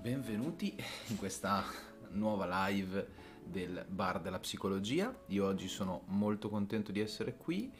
[0.00, 0.74] Benvenuti
[1.08, 1.62] in questa
[2.12, 3.06] nuova live
[3.44, 5.14] del bar della psicologia.
[5.26, 7.70] Io oggi sono molto contento di essere qui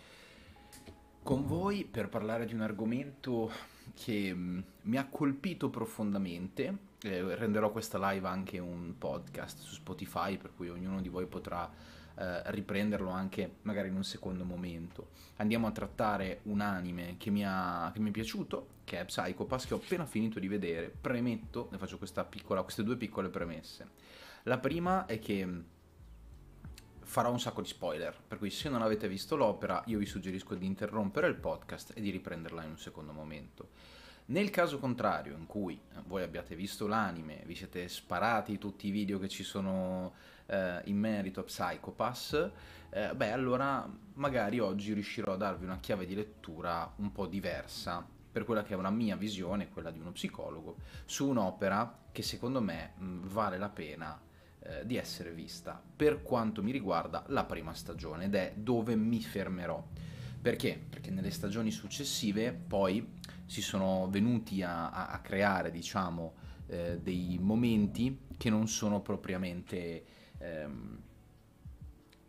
[1.22, 3.50] con voi per parlare di un argomento
[3.94, 6.76] che mm, mi ha colpito profondamente.
[7.00, 11.72] Eh, renderò questa live anche un podcast su Spotify, per cui ognuno di voi potrà
[12.18, 15.10] eh, riprenderlo anche magari in un secondo momento.
[15.36, 19.66] Andiamo a trattare un anime che mi, ha, che mi è piaciuto, che è Psychopass,
[19.66, 20.88] che ho appena finito di vedere.
[20.88, 21.98] Premetto, ne faccio
[22.28, 23.88] piccola, queste due piccole premesse.
[24.44, 25.60] La prima è che mm,
[27.02, 30.56] farò un sacco di spoiler, per cui se non avete visto l'opera io vi suggerisco
[30.56, 33.68] di interrompere il podcast e di riprenderla in un secondo momento.
[34.26, 39.18] Nel caso contrario, in cui voi abbiate visto l'anime, vi siete sparati tutti i video
[39.18, 40.12] che ci sono
[40.48, 42.50] eh, in merito a Psychopass,
[42.90, 48.04] eh, beh allora magari oggi riuscirò a darvi una chiave di lettura un po' diversa
[48.30, 52.60] per quella che è una mia visione, quella di uno psicologo, su un'opera che secondo
[52.60, 54.20] me mh, vale la pena
[54.60, 59.20] eh, di essere vista per quanto mi riguarda la prima stagione ed è dove mi
[59.20, 59.84] fermerò.
[60.40, 60.80] Perché?
[60.88, 66.34] Perché nelle stagioni successive poi si sono venuti a, a, a creare, diciamo,
[66.68, 70.04] eh, dei momenti che non sono propriamente
[70.38, 71.02] ehm,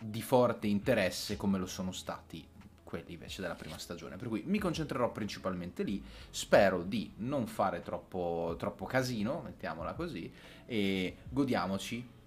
[0.01, 2.47] di forte interesse come lo sono stati
[2.89, 4.17] quelli invece della prima stagione.
[4.17, 10.31] Per cui mi concentrerò principalmente lì, spero di non fare troppo, troppo casino, mettiamola così,
[10.65, 12.17] e godiamoci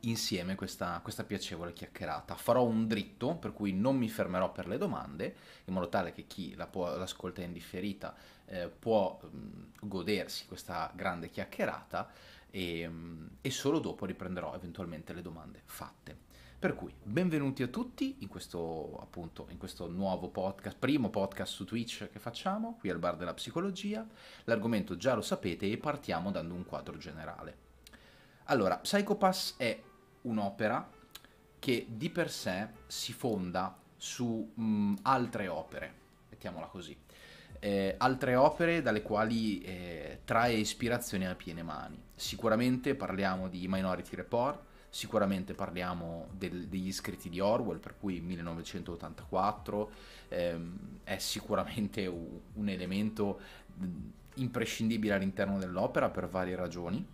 [0.00, 2.34] insieme questa, questa, piacevole chiacchierata.
[2.34, 6.26] Farò un dritto, per cui non mi fermerò per le domande, in modo tale che
[6.26, 12.10] chi la può, l'ascolta in differita eh, può mh, godersi questa grande chiacchierata
[12.54, 16.16] e, mh, e solo dopo riprenderò eventualmente le domande fatte.
[16.56, 21.64] Per cui benvenuti a tutti in questo, appunto, in questo nuovo podcast, primo podcast su
[21.64, 24.06] Twitch che facciamo, qui al Bar della Psicologia.
[24.44, 27.58] L'argomento già lo sapete e partiamo dando un quadro generale.
[28.44, 29.82] Allora, Psychopass è
[30.22, 30.88] un'opera
[31.58, 35.94] che di per sé si fonda su mh, mm, altre opere,
[36.30, 36.96] mettiamola così.
[37.58, 42.03] Eh, altre opere dalle quali eh, trae ispirazione a piene mani.
[42.14, 49.90] Sicuramente parliamo di Minority Report, sicuramente parliamo del, degli scritti di Orwell, per cui 1984
[50.28, 53.40] ehm, è sicuramente un, elemento
[54.34, 57.04] imprescindibile all'interno dell'opera per varie ragioni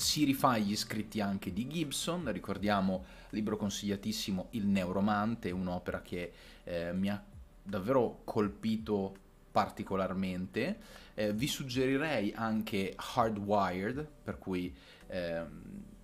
[0.00, 6.32] si rifà gli scritti anche di Gibson, ricordiamo libro consigliatissimo Il Neuromante, un'opera che
[6.64, 7.22] eh, mi ha
[7.62, 9.14] davvero colpito
[9.50, 10.78] particolarmente.
[11.20, 14.74] Eh, vi suggerirei anche Hardwired, per cui
[15.08, 15.42] eh,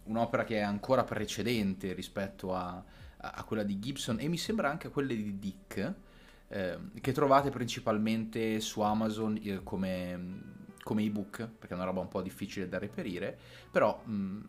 [0.03, 2.84] un'opera che è ancora precedente rispetto a,
[3.16, 5.94] a, quella di Gibson e mi sembra anche a quelle di Dick,
[6.49, 12.09] eh, che trovate principalmente su Amazon eh, come come ebook, perché è una roba un
[12.09, 13.37] po' difficile da reperire,
[13.72, 14.41] però mh, mm,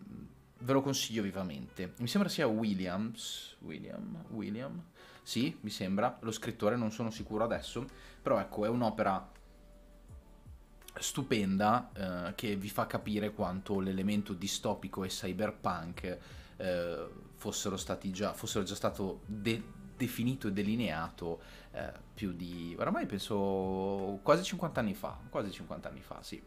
[0.60, 1.94] ve lo consiglio vivamente.
[2.00, 4.84] Mi sembra sia Williams, William, William,
[5.24, 7.88] sì, mi sembra, lo scrittore non sono sicuro adesso,
[8.22, 9.32] però ecco, è un'opera
[11.00, 16.18] stupenda eh, che vi fa capire quanto l'elemento distopico e cyberpunk
[16.58, 17.78] eh, fossero
[18.12, 19.64] già, fossero già stato de-
[19.96, 21.42] definito e delineato
[21.72, 26.42] eh, più di, oramai penso quasi 50 anni fa, quasi 50 anni fa, sì.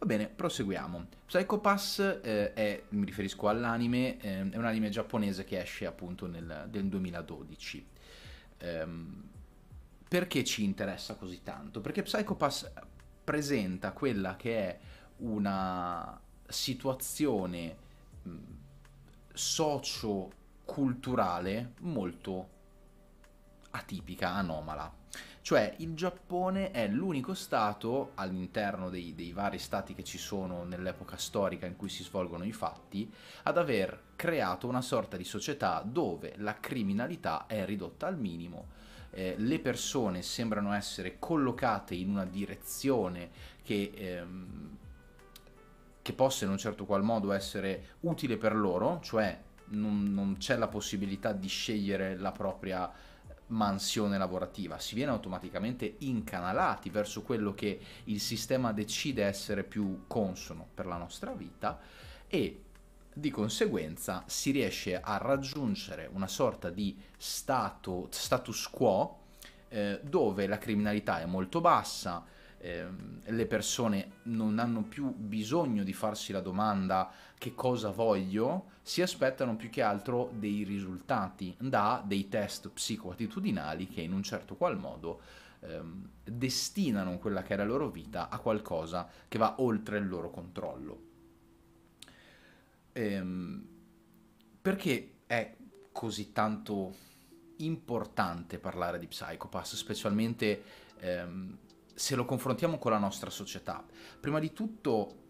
[0.00, 1.06] Va bene, proseguiamo.
[1.26, 6.26] Psycho Pass eh, è, mi riferisco all'anime, eh, è un anime giapponese che esce appunto
[6.28, 7.86] nel, nel 2012.
[8.58, 9.28] Ehm,
[10.08, 11.80] perché ci interessa così tanto?
[11.80, 12.70] Perché Psycho Pass
[13.28, 14.78] presenta quella che è
[15.18, 16.18] una
[16.48, 17.76] situazione
[19.34, 22.48] socio-culturale molto
[23.72, 24.90] atipica, anomala.
[25.42, 31.18] Cioè il Giappone è l'unico stato all'interno dei, dei, vari stati che ci sono nell'epoca
[31.18, 33.12] storica in cui si svolgono i fatti
[33.42, 38.68] ad aver creato una sorta di società dove la criminalità è ridotta al minimo,
[39.10, 43.30] eh, le persone sembrano essere collocate in una direzione
[43.62, 44.76] che, ehm,
[46.02, 49.40] che possa in un certo qual modo essere utile per loro, cioè
[49.70, 52.90] non, non c'è la possibilità di scegliere la propria
[53.48, 60.66] mansione lavorativa, si viene automaticamente incanalati verso quello che il sistema decide essere più consono
[60.74, 61.80] per la nostra vita
[62.26, 62.64] e
[63.18, 69.18] di conseguenza si riesce a raggiungere una sorta di stato, status quo
[69.68, 72.24] eh, dove la criminalità è molto bassa,
[72.58, 72.86] eh,
[73.24, 79.56] le persone non hanno più bisogno di farsi la domanda che cosa voglio, si aspettano
[79.56, 85.20] più che altro dei risultati da dei test psicoattitudinali che in un certo qual modo
[85.60, 90.30] ehm, destinano quella che è la loro vita a qualcosa che va oltre il loro
[90.30, 91.07] controllo.
[92.98, 93.64] Ehm,
[94.60, 95.56] perché è
[95.92, 96.96] così tanto
[97.58, 100.62] importante parlare di Psychopass, specialmente
[100.98, 101.58] ehm,
[101.94, 103.84] se lo confrontiamo con la nostra società?
[104.18, 105.26] Prima di tutto,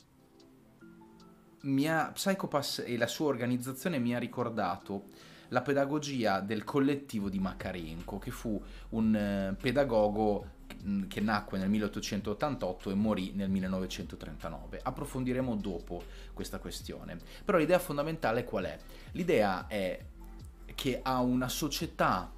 [1.63, 5.05] mia, Psychopass e la sua organizzazione mi ha ricordato
[5.49, 8.59] la pedagogia del collettivo di Makarenko, che fu
[8.91, 10.57] un eh, pedagogo
[11.09, 14.81] che nacque nel 1888 e morì nel 1939.
[14.83, 17.19] Approfondiremo dopo questa questione.
[17.45, 18.79] Però l'idea fondamentale qual è?
[19.13, 20.05] L'idea è
[20.75, 22.33] che a una società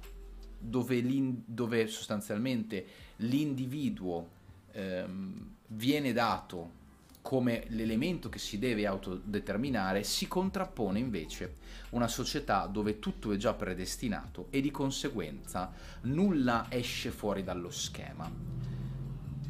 [0.57, 1.03] dove,
[1.45, 2.85] dove sostanzialmente
[3.17, 4.29] l'individuo
[4.71, 6.79] ehm, viene dato
[7.21, 11.55] come l'elemento che si deve autodeterminare, si contrappone invece
[11.91, 15.71] una società dove tutto è già predestinato e di conseguenza
[16.01, 18.29] nulla esce fuori dallo schema.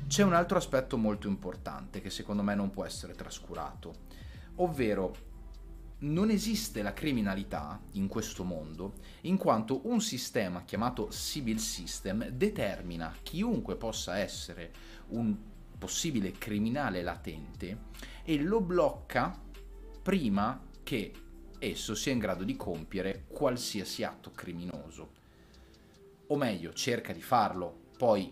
[0.08, 3.96] C'è un altro aspetto molto importante che secondo me non può essere trascurato,
[4.56, 5.30] ovvero
[6.00, 13.16] non esiste la criminalità in questo mondo in quanto un sistema chiamato civil system determina
[13.22, 14.72] chiunque possa essere
[15.10, 15.38] un
[15.82, 17.90] possibile criminale latente
[18.24, 19.36] e lo blocca
[20.04, 21.12] prima che
[21.58, 25.10] esso sia in grado di compiere qualsiasi atto criminoso.
[26.28, 28.32] O meglio, cerca di farlo, poi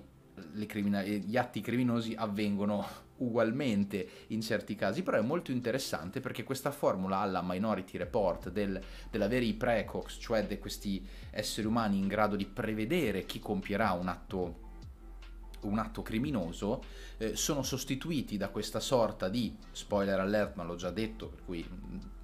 [0.68, 2.86] criminal- gli atti criminosi avvengono
[3.18, 8.80] ugualmente in certi casi, però è molto interessante perché questa formula alla Minority Report del,
[9.10, 14.08] dell'avere i precox, cioè di questi esseri umani in grado di prevedere chi compierà un
[14.08, 14.68] atto
[15.62, 16.84] un atto criminoso,
[17.18, 21.68] eh, sono sostituiti da questa sorta di, spoiler alert ma l'ho già detto, per cui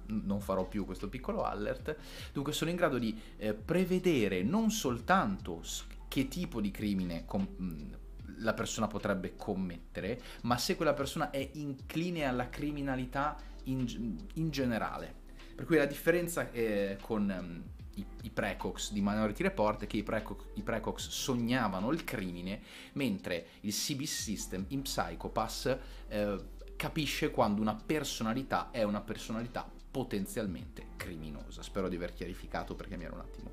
[0.06, 1.96] non farò più questo piccolo alert,
[2.32, 5.62] dunque sono in grado di eh, prevedere non soltanto
[6.08, 7.94] che tipo di crimine com-
[8.38, 15.24] la persona potrebbe commettere, ma se quella persona è incline alla criminalità in, in generale.
[15.54, 17.62] Per cui la differenza eh, con um,
[17.96, 22.60] i, i precox di Minority Report che i precox, i precox, sognavano il crimine,
[22.92, 25.76] mentre il CB System in Psychopass
[26.08, 26.44] eh,
[26.76, 31.62] capisce quando una personalità è una personalità potenzialmente criminosa.
[31.62, 33.52] Spero di aver chiarificato perché mi ero un attimo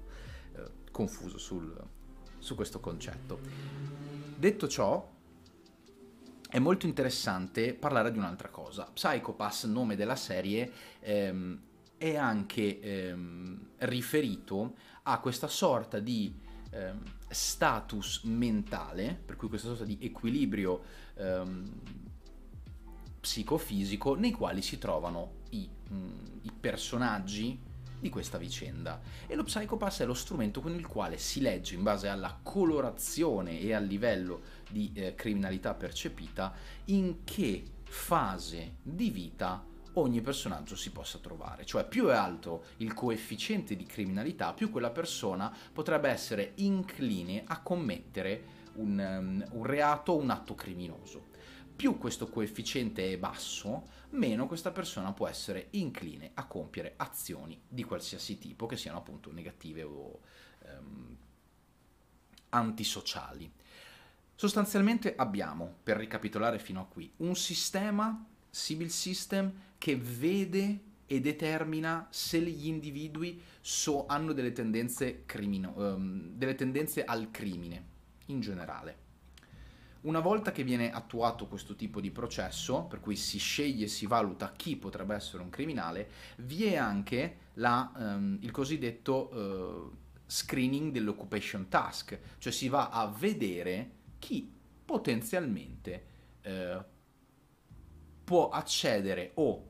[0.55, 1.73] eh, confuso sul,
[2.37, 3.39] su questo concetto.
[4.35, 5.11] Detto ciò,
[6.49, 8.83] è molto interessante parlare di un'altra cosa.
[8.93, 11.59] Psychopass, nome della serie, ehm,
[12.03, 16.37] è anche ehm, riferito a questa sorta di
[16.71, 20.83] ehm, status mentale, per cui questa sorta di equilibrio
[21.15, 21.71] ehm,
[23.21, 27.57] psicofisico nei quali si trovano i, mh, mm, i personaggi
[28.01, 28.99] di questa vicenda.
[29.25, 33.61] E lo Psychopass è lo strumento con il quale si legge, in base alla colorazione
[33.61, 36.53] e al livello di eh, criminalità percepita,
[36.85, 41.65] in che fase di vita ogni personaggio si possa trovare.
[41.65, 47.61] Cioè più è alto il coefficiente di criminalità, più quella persona potrebbe essere incline a
[47.61, 51.31] commettere un, um, un reato o un atto criminoso
[51.75, 57.83] più questo coefficiente è basso, meno questa persona può essere incline a compiere azioni di
[57.83, 60.19] qualsiasi tipo, che siano appunto negative o
[60.65, 61.17] ehm,
[62.49, 63.51] antisociali.
[64.35, 72.07] Sostanzialmente abbiamo, per ricapitolare fino a qui, un sistema, civil system, che vede e determina
[72.11, 77.85] se gli individui so, hanno delle tendenze, crimino, um, delle tendenze al crimine
[78.27, 79.01] in generale.
[80.01, 84.05] Una volta che viene attuato questo tipo di processo, per cui si sceglie e si
[84.05, 90.91] valuta chi potrebbe essere un criminale, vi è anche la, um, il cosiddetto uh, screening
[90.91, 94.51] dell'occupation task, cioè si va a vedere chi
[94.85, 96.05] potenzialmente
[96.43, 96.91] uh,
[98.23, 99.67] può accedere o,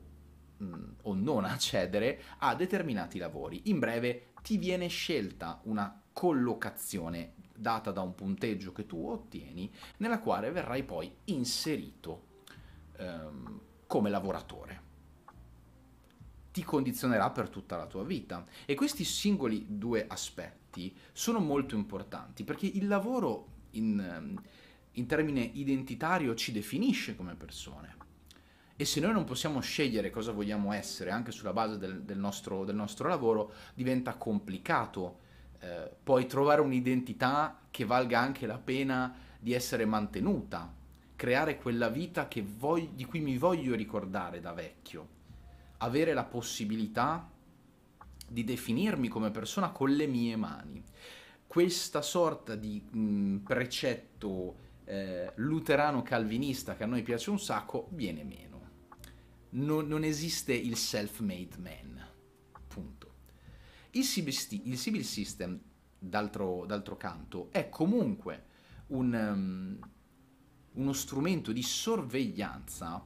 [0.56, 3.62] mh, o non accedere a determinati lavori.
[3.64, 10.20] In breve, ti viene scelta una collocazione data da un punteggio che tu ottieni, nella
[10.20, 12.32] quale verrai poi inserito
[12.96, 14.82] ehm, come lavoratore.
[16.52, 18.46] Ti condizionerà per tutta la tua vita.
[18.64, 24.42] E questi singoli due aspetti sono molto importanti perché il lavoro in, ehm,
[24.92, 28.03] in termine identitario ci definisce come persone.
[28.76, 32.64] E se noi non possiamo scegliere cosa vogliamo essere anche sulla base del, del, nostro,
[32.64, 35.20] del nostro lavoro, diventa complicato
[35.60, 40.72] eh, poi trovare un'identità che valga anche la pena di essere mantenuta,
[41.14, 45.08] creare quella vita voglio, di cui mi voglio ricordare da vecchio,
[45.78, 47.30] avere la possibilità
[48.26, 50.82] di definirmi come persona con le mie mani.
[51.46, 58.24] questa sorta di mh, precetto eh, luterano calvinista che a noi piace un sacco viene
[58.24, 58.53] meno.
[59.54, 62.06] Non, non esiste il self-made man.
[62.66, 63.12] Punto.
[63.90, 64.34] Il Sibyl,
[64.64, 65.60] il Sibyl System,
[65.98, 68.46] d'altro, d'altro, canto, è comunque
[68.88, 69.78] un, um,
[70.72, 73.04] uno strumento di sorveglianza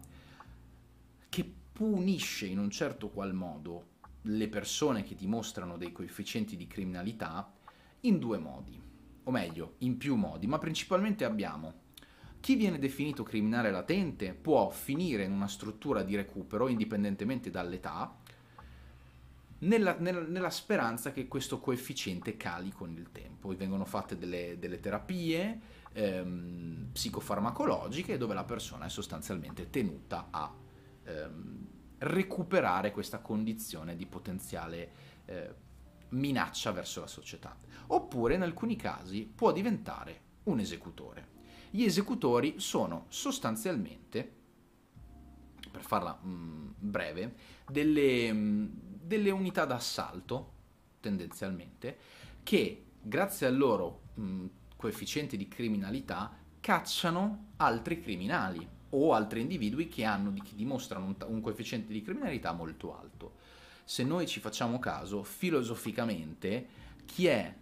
[1.28, 7.52] che punisce in un certo qual modo le persone che dimostrano dei coefficienti di criminalità
[8.00, 8.80] in due modi,
[9.24, 11.86] o meglio, in più modi, ma principalmente abbiamo
[12.40, 18.16] chi viene definito criminale latente può finire in una struttura di recupero indipendentemente dall'età,
[19.60, 23.54] nella, nella, nella, speranza che questo coefficiente cali con il tempo.
[23.56, 25.60] vengono fatte delle, delle terapie
[25.92, 30.54] ehm, psicofarmacologiche dove la persona è sostanzialmente tenuta a
[31.04, 31.66] ehm,
[31.98, 34.90] recuperare questa condizione di potenziale
[35.24, 35.54] eh,
[36.10, 37.56] minaccia verso la società.
[37.88, 41.37] Oppure in alcuni casi può diventare un esecutore.
[41.70, 44.36] Gli esecutori sono sostanzialmente,
[45.70, 47.34] per farla mh, mm, breve,
[47.68, 48.66] delle, mh, mm,
[49.02, 50.52] delle unità d'assalto,
[51.00, 51.96] tendenzialmente,
[52.42, 54.46] che grazie al loro mh, mm,
[54.76, 61.40] coefficiente di criminalità cacciano altri criminali o altri individui che, hanno, che dimostrano un, un
[61.40, 63.34] coefficiente di criminalità molto alto.
[63.84, 66.66] Se noi ci facciamo caso, filosoficamente,
[67.04, 67.54] chi è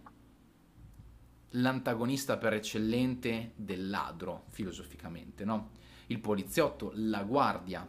[1.51, 5.71] l'antagonista per eccellente del ladro, filosoficamente, no?
[6.07, 7.87] Il poliziotto, la guardia.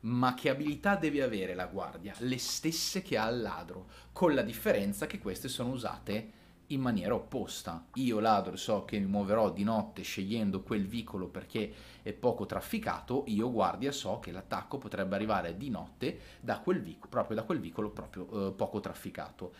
[0.00, 2.14] Ma che abilità deve avere la guardia?
[2.18, 6.36] Le stesse che ha il ladro, con la differenza che queste sono usate
[6.68, 7.86] in maniera opposta.
[7.94, 13.24] Io ladro so che mi muoverò di notte scegliendo quel vicolo perché è poco trafficato,
[13.26, 17.60] io guardia so che l'attacco potrebbe arrivare di notte da quel vicolo, proprio da quel
[17.60, 19.52] vicolo proprio eh, poco trafficato.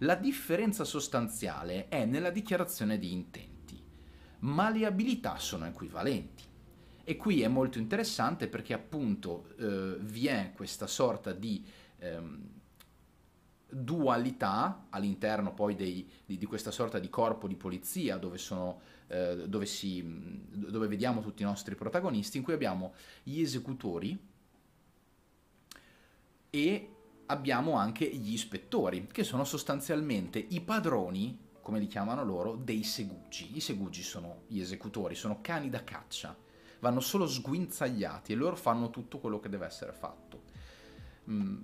[0.00, 3.82] La differenza sostanziale è nella dichiarazione di intenti,
[4.40, 6.44] ma le abilità sono equivalenti.
[7.02, 11.64] E qui è molto interessante perché appunto eh, vi è questa sorta di
[11.98, 12.48] ehm,
[13.68, 19.48] dualità all'interno poi dei, di, di, questa sorta di corpo di polizia dove, sono, eh,
[19.48, 20.02] dove, si,
[20.50, 24.18] dove vediamo tutti i nostri protagonisti, in cui abbiamo gli esecutori
[26.50, 26.95] e
[27.26, 33.56] abbiamo anche gli ispettori, che sono sostanzialmente i padroni, come li chiamano loro, dei segugi.
[33.56, 36.36] I segugi sono gli esecutori, sono cani da caccia,
[36.80, 40.42] vanno solo sguinzagliati e loro fanno tutto quello che deve essere fatto.
[41.30, 41.56] Mm.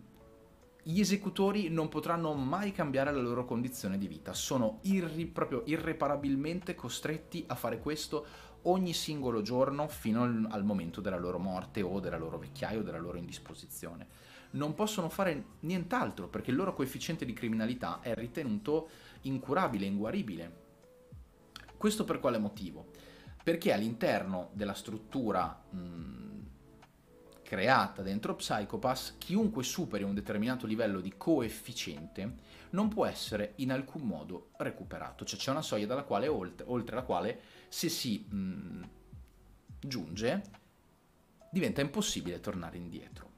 [0.85, 6.75] Gli esecutori non potranno mai cambiare la loro condizione di vita, sono irri- proprio irreparabilmente
[6.75, 8.27] costretti a fare questo
[8.63, 12.83] ogni singolo giorno fino al, al momento della loro morte o della loro vecchiaia o
[12.83, 18.89] della loro indisposizione non possono fare nient'altro perché il loro coefficiente di criminalità è ritenuto
[19.23, 20.61] incurabile, inguaribile.
[21.77, 22.91] Questo per quale motivo?
[23.43, 26.33] Perché all'interno della struttura mh,
[27.43, 34.03] creata dentro Psychopass, chiunque superi un determinato livello di coefficiente non può essere in alcun
[34.03, 38.89] modo recuperato, cioè c'è una soglia quale, oltre, oltre la quale se si mh,
[39.81, 40.43] giunge
[41.51, 43.32] diventa impossibile tornare indietro.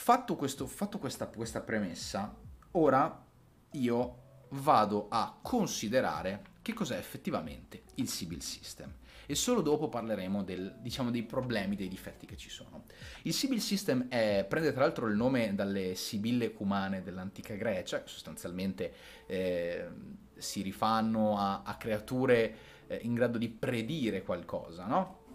[0.00, 2.32] Fatto, questo, fatto questa, questa premessa,
[2.70, 3.26] ora
[3.72, 8.94] io vado a considerare che cos'è effettivamente il Sibyl System
[9.26, 12.84] e solo dopo parleremo del, diciamo, dei problemi, dei difetti che ci sono.
[13.22, 18.08] Il Sibyl System è, prende tra l'altro il nome dalle sibille cumane dell'antica Grecia, che
[18.08, 18.94] sostanzialmente
[19.26, 19.88] eh,
[20.36, 25.26] si rifanno a, a creature eh, in grado di predire qualcosa, no?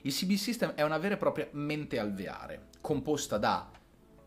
[0.00, 3.70] Il CB System è una vera e propria mente alveare, composta da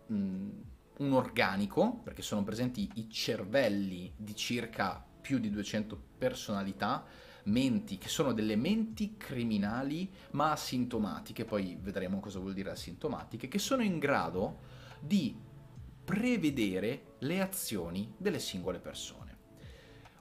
[0.07, 0.49] mh,
[0.97, 7.05] un organico, perché sono presenti i cervelli di circa più di 200 personalità,
[7.43, 13.59] menti che sono delle menti criminali ma asintomatiche, poi vedremo cosa vuol dire asintomatiche, che
[13.59, 14.61] sono in grado
[15.01, 15.39] di
[16.03, 19.37] prevedere le azioni delle singole persone.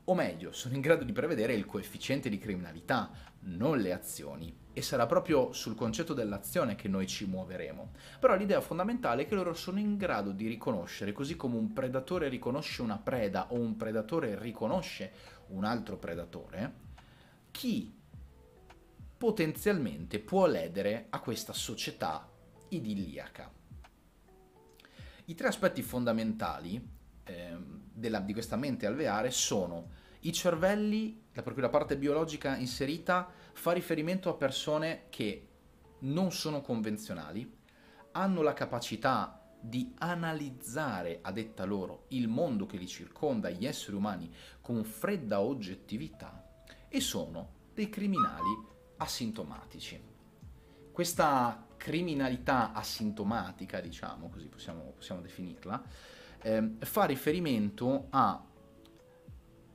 [0.04, 3.10] O meglio, sono in grado di prevedere il coefficiente di criminalità,
[3.44, 7.92] non le azioni e sarà proprio sul concetto dell'azione che noi ci muoveremo.
[8.20, 12.28] Però l'idea fondamentale è che loro sono in grado di riconoscere, così come un predatore
[12.28, 15.12] riconosce una preda o un predatore riconosce
[15.46, 16.74] un altro predatore,
[17.52, 17.90] chi
[19.16, 22.28] potenzialmente può ledere a questa società
[22.68, 23.50] idilliaca.
[25.24, 26.86] I tre aspetti fondamentali
[27.24, 27.56] eh,
[27.94, 33.72] della, di questa mente alveare sono i cervelli, la, proprio la parte biologica inserita, fa
[33.72, 35.48] riferimento a persone che
[36.00, 37.50] non sono convenzionali,
[38.12, 43.96] hanno la capacità di analizzare, a detta loro, il mondo che li circonda, gli esseri
[43.96, 46.44] umani, con fredda oggettività
[46.86, 48.50] e sono dei criminali
[48.98, 50.00] asintomatici.
[50.92, 55.82] Questa criminalità asintomatica, diciamo così possiamo, possiamo definirla,
[56.42, 58.44] eh, fa riferimento a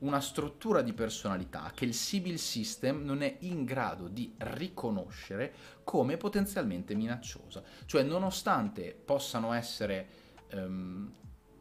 [0.02, 5.54] una struttura di personalità che il Sibyl System non è in grado di riconoscere
[5.84, 7.64] come potenzialmente minacciosa.
[7.86, 10.08] Cioè, nonostante possano essere
[10.50, 11.12] ehm,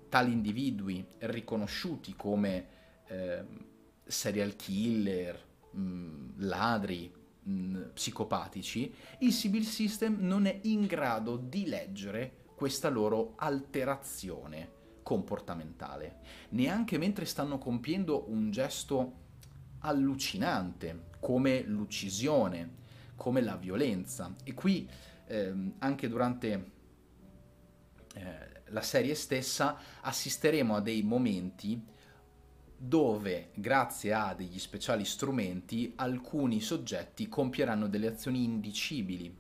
[0.09, 2.67] tali individui riconosciuti come
[3.07, 3.65] ehm,
[4.05, 11.37] serial killer, mh, mm, ladri, mh, mm, psicopatici, il Sibyl System non è in grado
[11.37, 14.79] di leggere questa loro alterazione
[15.11, 19.15] comportamentale, neanche mentre stanno compiendo un gesto
[19.81, 22.77] allucinante, come l'uccisione,
[23.17, 24.33] come la violenza.
[24.45, 24.89] E qui
[25.27, 26.71] ehm, anche durante
[28.15, 31.85] eh, la serie stessa assisteremo a dei momenti
[32.77, 39.37] dove, grazie a degli speciali strumenti, alcuni soggetti compieranno delle azioni indicibili.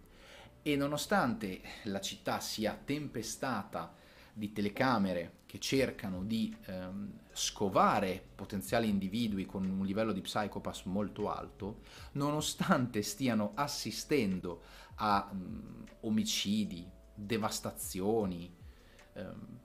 [0.62, 3.98] E nonostante la città sia tempestata
[4.32, 11.30] di telecamere che cercano di ehm, scovare potenziali individui con un livello di psychopath molto
[11.30, 11.80] alto,
[12.12, 14.62] nonostante stiano assistendo
[14.96, 18.54] a um, omicidi, devastazioni,
[19.14, 19.58] ehm,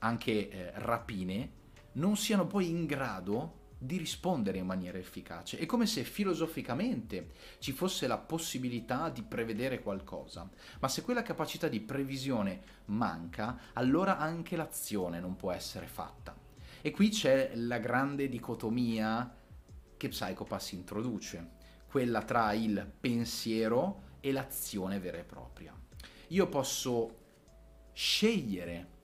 [0.00, 1.52] anche eh, rapine,
[1.92, 5.56] non siano poi in grado di rispondere in maniera efficace.
[5.58, 10.50] È come se filosoficamente ci fosse la possibilità di prevedere qualcosa,
[10.80, 16.36] ma se quella capacità di previsione manca, allora anche l'azione non può essere fatta.
[16.82, 19.34] E qui c'è la grande dicotomia
[19.96, 21.54] che Psychopass introduce,
[21.86, 25.74] quella tra il pensiero e l'azione vera e propria.
[26.28, 27.24] Io posso
[27.92, 28.94] scegliere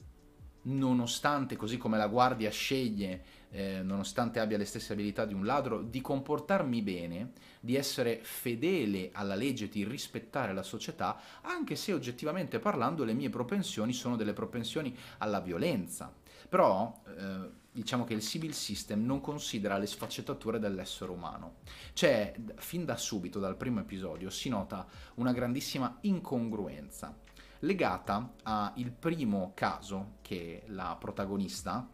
[0.62, 5.82] nonostante, così come la guardia sceglie, eh, nonostante abbia le stesse abilità di un ladro,
[5.82, 12.58] di comportarmi bene, di essere fedele alla legge, di rispettare la società, anche se oggettivamente
[12.58, 16.12] parlando le mie propensioni sono delle propensioni alla violenza.
[16.48, 21.56] Però eh, diciamo che il civil system non considera le sfaccettature dell'essere umano.
[21.92, 27.16] C'è, fin da subito, dal primo episodio, si nota una grandissima incongruenza
[27.62, 31.88] legata al primo caso che la protagonista,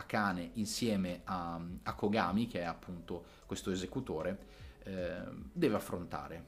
[0.00, 4.38] Akane, insieme a, a Kogami, che è appunto questo esecutore,
[4.84, 6.44] eh, deve affrontare.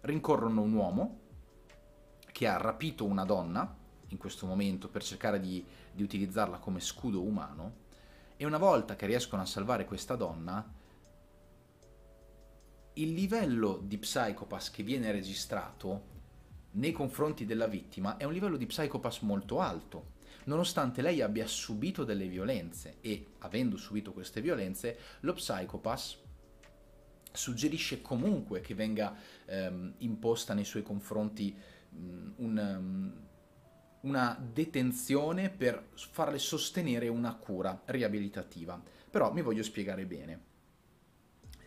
[0.00, 1.20] Rincorrono un uomo
[2.32, 3.76] che ha rapito una donna
[4.08, 7.80] in questo momento per cercare di, di utilizzarla come scudo umano
[8.36, 10.80] e una volta che riescono a salvare questa donna,
[12.94, 16.10] il livello di psychopath che viene registrato
[16.72, 20.11] nei confronti della vittima è un livello di psychopath molto alto,
[20.44, 26.18] nonostante lei abbia subito delle violenze e avendo subito queste violenze, lo psychopath
[27.32, 31.54] suggerisce comunque che venga ehm, imposta nei suoi confronti
[31.88, 33.28] mh, un, um,
[34.00, 38.80] una detenzione per farle sostenere una cura riabilitativa.
[39.10, 40.50] Però mi voglio spiegare bene.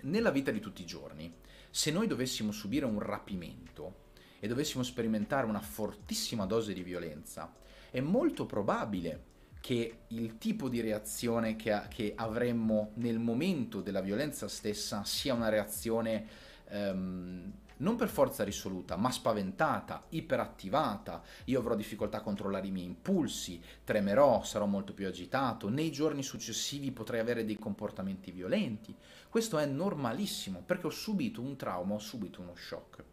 [0.02, 1.34] Nella vita di tutti i giorni,
[1.70, 4.04] se noi dovessimo subire un rapimento,
[4.46, 7.52] e dovessimo sperimentare una fortissima dose di violenza,
[7.96, 9.24] è molto probabile
[9.62, 15.48] che il tipo di reazione che, che avremmo nel momento della violenza stessa sia una
[15.48, 16.28] reazione
[16.72, 21.22] um, non per forza risoluta, ma spaventata, iperattivata.
[21.46, 26.22] Io avrò difficoltà a controllare i miei impulsi, tremerò, sarò molto più agitato, nei giorni
[26.22, 28.94] successivi potrei avere dei comportamenti violenti.
[29.30, 33.04] Questo è normalissimo perché ho subito un trauma, ho subito uno shock.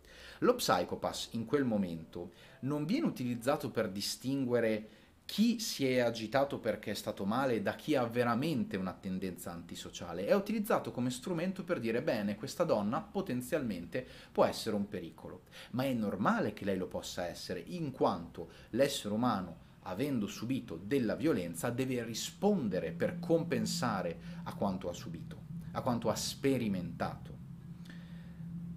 [0.42, 4.88] Lo psychopath in quel momento non viene utilizzato per distinguere
[5.24, 10.26] chi si è agitato perché è stato male da chi ha veramente una tendenza antisociale.
[10.26, 15.84] È utilizzato come strumento per dire bene, questa donna potenzialmente può essere un pericolo, ma
[15.84, 21.70] è normale che lei lo possa essere, in quanto l'essere umano avendo subito della violenza
[21.70, 27.41] deve rispondere per compensare a quanto ha subito, a quanto ha sperimentato.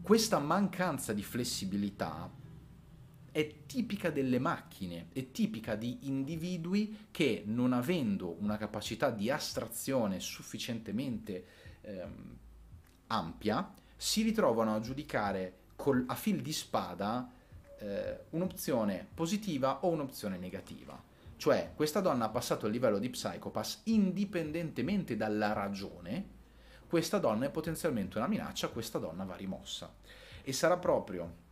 [0.06, 2.32] Questa mancanza di flessibilità
[3.32, 10.20] è tipica delle macchine, è tipica di individui che non avendo una capacità di astrazione
[10.20, 11.46] sufficientemente
[11.82, 12.38] ehm,
[13.08, 17.28] ampia, si ritrovano a giudicare col, a fil di spada
[17.80, 21.04] eh, un'opzione positiva o un'opzione negativa.
[21.36, 26.35] Cioè, questa donna ha passato il livello di psychopath indipendentemente dalla ragione,
[26.88, 29.94] questa donna è potenzialmente una minaccia, questa donna va rimossa.
[30.44, 31.44] E sarà proprio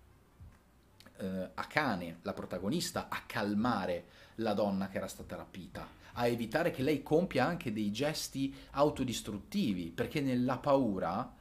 [1.18, 6.84] eh, Akane, la protagonista, a calmare la donna che era stata rapita, a evitare che
[6.84, 11.34] lei compia anche dei gesti autodistruttivi, perché nella paura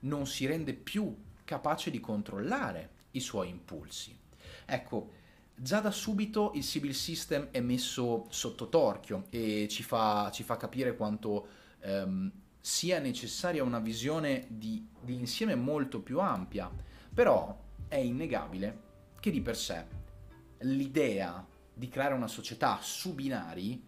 [0.00, 4.16] non si rende più capace di controllare i suoi impulsi.
[4.64, 5.12] Ecco,
[5.54, 10.56] già da subito il Civil System è messo sotto torchio e ci fa, ci fa
[10.56, 11.48] capire quanto
[11.80, 12.30] ehm,
[12.68, 16.70] sia necessaria una visione di, di insieme molto più ampia,
[17.14, 18.82] però è innegabile
[19.18, 19.86] che di per sé
[20.58, 23.82] l'idea di creare una società su binari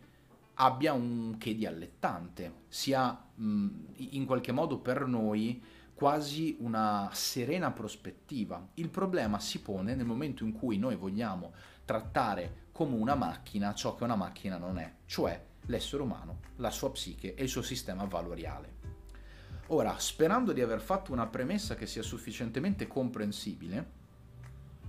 [0.55, 5.63] abbia un che di allettante, sia in qualche modo per noi
[5.93, 8.67] quasi una serena prospettiva.
[8.75, 11.53] Il problema si pone nel momento in cui noi vogliamo
[11.85, 16.91] trattare come una macchina ciò che una macchina non è, cioè l'essere umano, la sua
[16.91, 18.79] psiche e il suo sistema valoriale.
[19.69, 23.99] Ora, sperando di aver fatto una premessa che sia sufficientemente comprensibile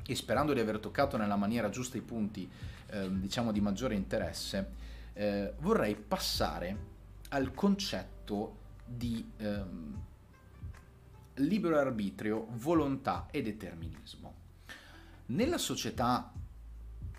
[0.05, 2.49] e sperando di aver toccato nella maniera giusta i punti,
[2.88, 4.71] eh, diciamo, di maggiore interesse,
[5.13, 6.89] eh, vorrei passare
[7.29, 10.03] al concetto di ehm,
[11.36, 14.34] libero arbitrio, volontà e determinismo.
[15.27, 16.34] Nella società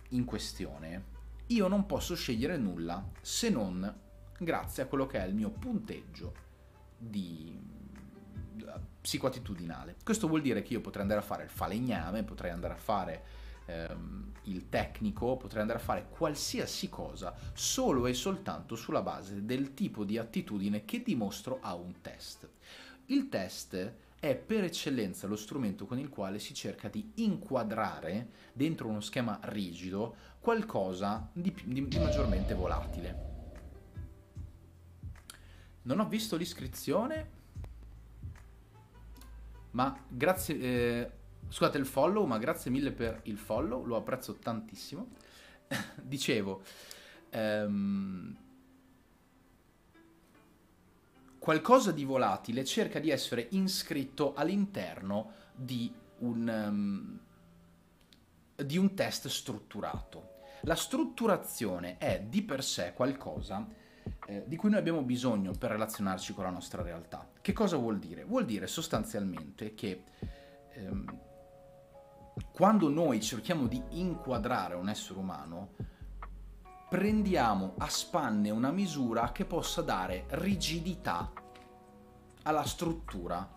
[0.08, 1.10] in questione
[1.48, 4.00] io non posso scegliere nulla se non
[4.38, 6.34] grazie a quello che è il mio punteggio
[6.96, 7.70] di
[9.00, 9.96] psicoattitudinale.
[10.02, 13.24] Questo vuol dire che io potrei andare a fare il falegname, potrei andare a fare
[13.66, 19.74] ehm, il tecnico, potrei andare a fare qualsiasi cosa solo e soltanto sulla base del
[19.74, 22.48] tipo di attitudine che dimostro a un test.
[23.06, 28.86] Il test è per eccellenza lo strumento con il quale si cerca di inquadrare dentro
[28.86, 33.30] uno schema rigido qualcosa di, di, di maggiormente volatile.
[35.82, 37.30] Non ho visto l'iscrizione,
[39.70, 41.10] ma grazie, eh,
[41.48, 45.10] scusate il follow, ma grazie mille per il follow, lo apprezzo tantissimo.
[46.02, 46.62] Dicevo,
[47.30, 48.36] ehm,
[51.38, 57.20] qualcosa di volatile cerca di essere iscritto all'interno di un, um,
[58.56, 60.31] di un test strutturato.
[60.62, 63.66] La strutturazione è di per sé qualcosa
[64.26, 67.28] eh, di cui noi abbiamo bisogno per relazionarci con la nostra realtà.
[67.40, 68.24] Che cosa vuol dire?
[68.24, 70.04] Vuol dire sostanzialmente che
[70.70, 71.18] ehm,
[72.52, 75.74] quando noi cerchiamo di inquadrare un essere umano,
[76.88, 81.32] prendiamo a spanne una misura che possa dare rigidità
[82.44, 83.48] alla struttura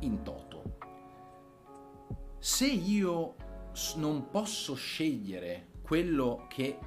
[0.00, 0.78] in toto.
[2.38, 3.34] Se io
[3.96, 6.78] non posso scegliere quello che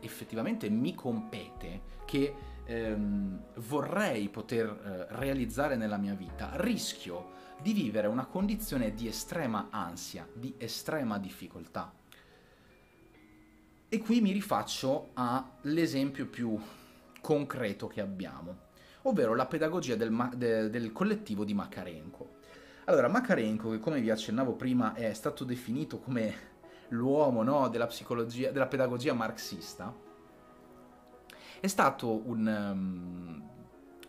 [0.00, 8.06] effettivamente mi compete, che ehm, vorrei poter eh, realizzare nella mia vita, rischio di vivere
[8.06, 11.92] una condizione di estrema ansia, di estrema difficoltà.
[13.88, 16.60] E qui mi rifaccio all'esempio più
[17.22, 18.56] concreto che abbiamo,
[19.02, 22.32] ovvero la pedagogia del, ma- de- del collettivo di Makarenko.
[22.86, 26.52] Allora, Makarenko, che come vi accennavo prima è stato definito come
[26.88, 27.88] l'uomo no, della,
[28.52, 29.94] della pedagogia marxista,
[31.60, 33.48] è stato un, um,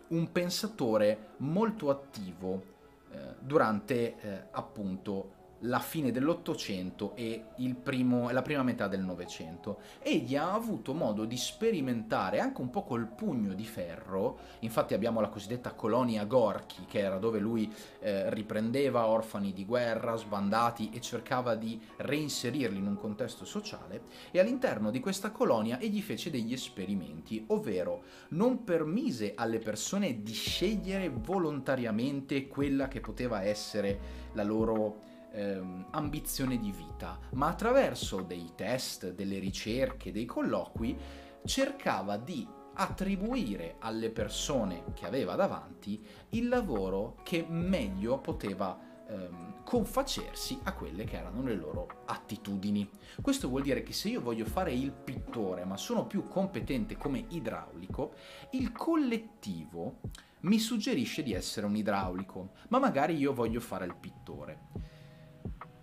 [0.09, 2.73] un pensatore molto attivo
[3.11, 7.43] eh, durante eh, appunto la fine dell'Ottocento e
[7.81, 9.79] primo, la prima metà del Novecento.
[10.01, 15.19] Egli ha avuto modo di sperimentare anche un po' col pugno di ferro, infatti abbiamo
[15.19, 21.01] la cosiddetta colonia Gorky, che era dove lui eh, riprendeva orfani di guerra, sbandati e
[21.01, 26.53] cercava di reinserirli in un contesto sociale, e all'interno di questa colonia egli fece degli
[26.53, 35.13] esperimenti, ovvero non permise alle persone di scegliere volontariamente quella che poteva essere la loro
[35.35, 40.97] ehm, ambizione di vita, ma attraverso dei test, delle ricerche, dei colloqui,
[41.43, 50.59] cercava di attribuire alle persone che aveva davanti il lavoro che meglio poteva ehm, confacersi
[50.63, 52.89] a quelle che erano le loro attitudini.
[53.21, 57.25] Questo vuol dire che se io voglio fare il pittore, ma sono più competente come
[57.29, 58.13] idraulico,
[58.51, 59.99] il collettivo
[60.41, 64.93] mi suggerisce di essere un idraulico, ma magari io voglio fare il pittore.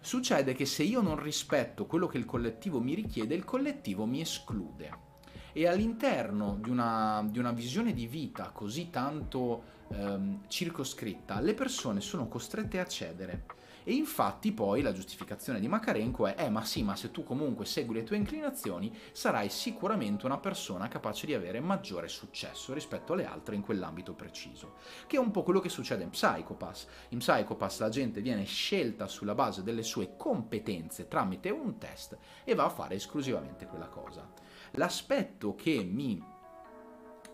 [0.05, 4.21] Succede che se io non rispetto quello che il collettivo mi richiede, il collettivo mi
[4.21, 5.11] esclude.
[5.53, 12.01] E all'interno di una, di una visione di vita così tanto ehm, circoscritta, le persone
[12.01, 13.45] sono costrette a cedere
[13.85, 17.65] e infatti poi la giustificazione di Makarenko è, eh ma sì, ma se tu comunque
[17.65, 23.27] segui le tue inclinazioni, sarai sicuramente una persona capace di avere maggiore successo rispetto alle
[23.27, 24.75] altre in quell'ambito preciso.
[25.07, 26.87] Che è un po' quello che succede in Psychopass.
[27.09, 32.55] In Psychopass la gente viene scelta sulla base delle sue competenze tramite un test e
[32.55, 34.31] va a fare esclusivamente quella cosa.
[34.73, 36.23] L'aspetto che mi,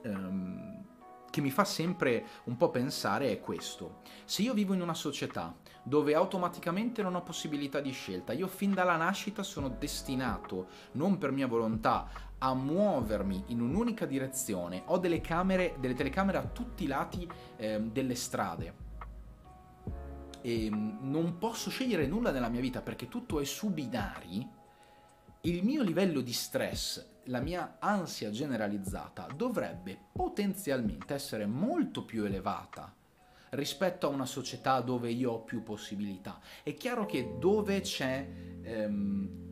[0.02, 0.86] ehm,
[1.38, 4.00] che mi fa sempre un po' pensare è questo.
[4.24, 8.74] Se io vivo in una società dove automaticamente non ho possibilità di scelta, io fin
[8.74, 15.20] dalla nascita sono destinato, non per mia volontà, a muovermi in un'unica direzione, ho delle
[15.20, 18.86] camere, delle telecamere a tutti i lati eh, delle strade.
[20.40, 24.46] E ehm, non posso scegliere nulla nella mia vita perché tutto è su binari,
[25.42, 32.92] il mio livello di stress, la mia ansia generalizzata dovrebbe potenzialmente essere molto più elevata
[33.50, 36.40] rispetto a una società dove io ho più possibilità.
[36.62, 38.28] È chiaro che dove c'è
[38.62, 39.46] ehm,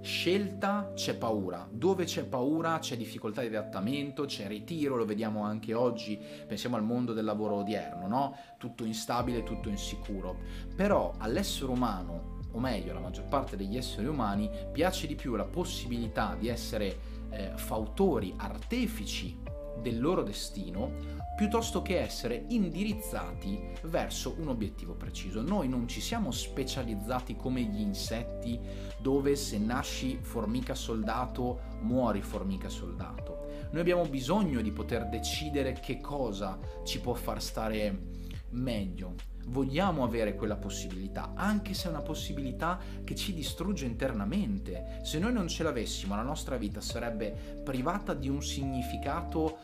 [0.00, 5.72] scelta c'è paura, dove c'è paura c'è difficoltà di adattamento, c'è ritiro, lo vediamo anche
[5.72, 8.36] oggi, pensiamo al mondo del lavoro odierno, no?
[8.58, 10.36] Tutto instabile, tutto insicuro.
[10.76, 15.44] Però all'essere umano, o meglio alla maggior parte degli esseri umani, piace di più la
[15.44, 16.96] possibilità di essere
[17.30, 19.38] eh, fautori, artefici
[19.80, 25.42] del loro destino piuttosto che essere indirizzati verso un obiettivo preciso.
[25.42, 28.58] Noi non ci siamo specializzati come gli insetti
[28.98, 33.46] dove se nasci formica soldato muori formica soldato.
[33.72, 38.12] Noi abbiamo bisogno di poter decidere che cosa ci può far stare
[38.50, 39.33] meglio.
[39.46, 45.00] Vogliamo avere quella possibilità, anche se è una possibilità che ci distrugge internamente.
[45.02, 49.58] Se noi non ce l'avessimo, la nostra vita sarebbe privata di un significato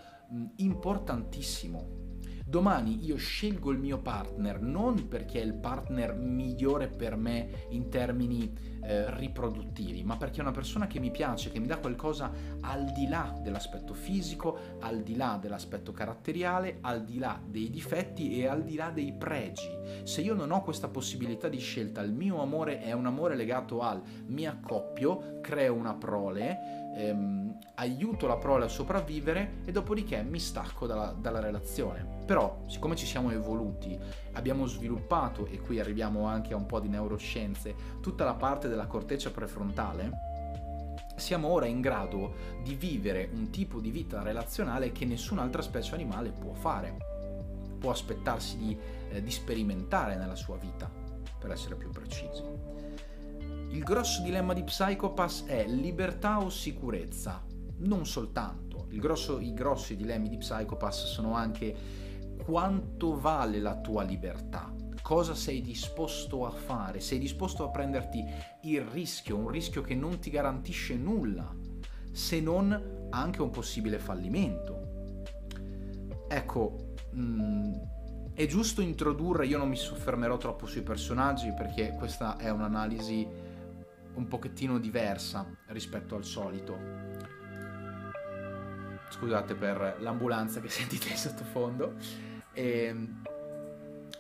[0.57, 2.10] importantissimo.
[2.51, 7.89] Domani io scelgo il mio partner non perché è il partner migliore per me in
[7.89, 12.33] termini eh, riproduttivi, ma perché è una persona che mi piace, che mi dà qualcosa
[12.63, 18.41] al di là dell'aspetto fisico, al di là dell'aspetto caratteriale, al di là dei difetti
[18.41, 19.71] e al di là dei pregi.
[20.03, 23.81] Se io non ho questa possibilità di scelta, il mio amore è un amore legato
[23.81, 30.39] al mi accoppio, creo una prole, ehm, aiuto la prole a sopravvivere e dopodiché mi
[30.39, 32.19] stacco dalla, dalla relazione.
[32.27, 33.99] Però, siccome ci siamo evoluti,
[34.33, 38.87] abbiamo sviluppato, e qui arriviamo anche a un po' di neuroscienze, tutta la parte della
[38.87, 40.29] corteccia prefrontale,
[41.17, 46.31] siamo ora in grado di vivere un tipo di vita relazionale che nessun'altra specie animale
[46.31, 46.97] può fare,
[47.79, 48.79] può aspettarsi di,
[49.11, 50.91] eh, di sperimentare nella sua vita,
[51.39, 52.50] per essere più precisi.
[53.71, 57.45] Il grosso dilemma di Psychopass è libertà o sicurezza?
[57.79, 58.89] Non soltanto.
[58.91, 61.75] Grosso, I grossi dilemmi di Psychopass sono anche
[62.45, 64.75] quanto vale la tua libertà?
[65.01, 66.99] Cosa sei disposto a fare?
[66.99, 68.25] Sei disposto a prenderti
[68.63, 71.55] il rischio, un rischio che non ti garantisce nulla,
[72.11, 75.15] se non anche un possibile fallimento.
[76.27, 77.73] Ecco, mh, mm,
[78.35, 83.40] è giusto introdurre, io non mi soffermerò troppo sui personaggi perché questa è un'analisi
[84.15, 86.79] un pochettino diversa rispetto al solito.
[89.11, 91.95] Scusate per l'ambulanza che sentite in sottofondo.
[92.53, 93.23] E, ehm,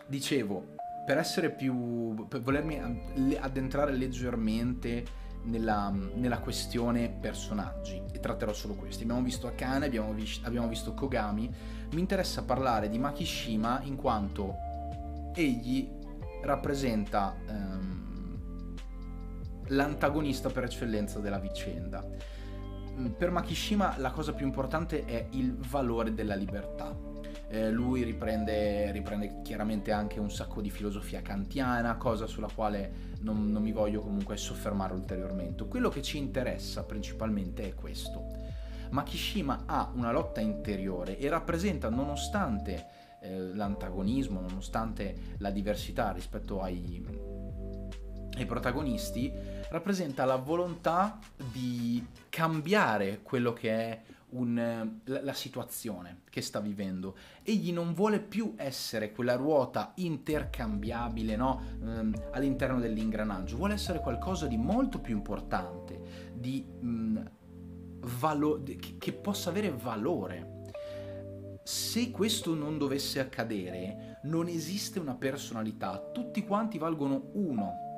[0.06, 0.76] dicevo,
[1.06, 2.26] per essere più...
[2.28, 9.04] per volermi addentrare leggermente nella, nella, questione personaggi e tratterò solo questi.
[9.04, 11.50] Abbiamo visto Akane, abbiamo, vis- abbiamo visto Kogami.
[11.92, 14.56] Mi interessa parlare di Makishima in quanto
[15.34, 15.88] egli
[16.42, 17.36] rappresenta...
[17.48, 18.09] Um,
[19.70, 22.04] l'antagonista per eccellenza della vicenda.
[22.98, 26.96] Mm, per Makishima la cosa più importante è il valore della libertà.
[27.48, 33.50] Eh, lui riprende, riprende, chiaramente anche un sacco di filosofia kantiana, cosa sulla quale non,
[33.50, 35.66] non mi voglio comunque soffermare ulteriormente.
[35.66, 38.38] Quello che ci interessa principalmente è questo.
[38.90, 42.86] Makishima ha una lotta interiore e rappresenta, nonostante
[43.20, 47.04] eh, l'antagonismo, nonostante la diversità rispetto ai,
[48.36, 49.32] ai protagonisti,
[49.70, 57.16] rappresenta la volontà di cambiare quello che è un, la, la, situazione che sta vivendo.
[57.42, 61.62] Egli non vuole più essere quella ruota intercambiabile no?
[61.82, 67.18] ehm, all'interno dell'ingranaggio, vuole essere qualcosa di molto più importante, di, mh, mm,
[68.18, 70.58] valo- che, che possa avere valore.
[71.62, 77.89] Se questo non dovesse accadere, non esiste una personalità, tutti quanti valgono uno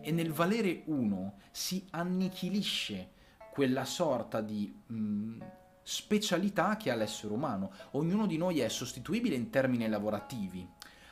[0.00, 3.16] e nel valere uno si annichilisce
[3.52, 5.40] quella sorta di mh, mm,
[5.82, 7.72] specialità che ha l'essere umano.
[7.92, 10.66] Ognuno di noi è sostituibile in termini lavorativi,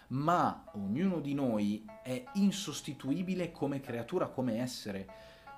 [0.08, 5.08] ma ognuno di noi è insostituibile come creatura, come essere.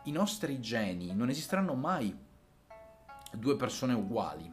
[0.04, 2.16] I nostri geni non esisteranno mai
[3.32, 4.50] due persone uguali,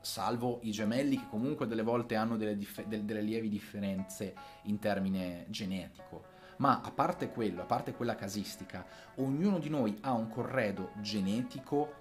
[0.00, 5.44] salvo i gemelli che comunque delle volte hanno delle, dif- delle lievi differenze in termine
[5.48, 8.84] genetico Ma a parte quello, a parte quella casistica,
[9.16, 11.94] ognuno di noi ha un corredo genetico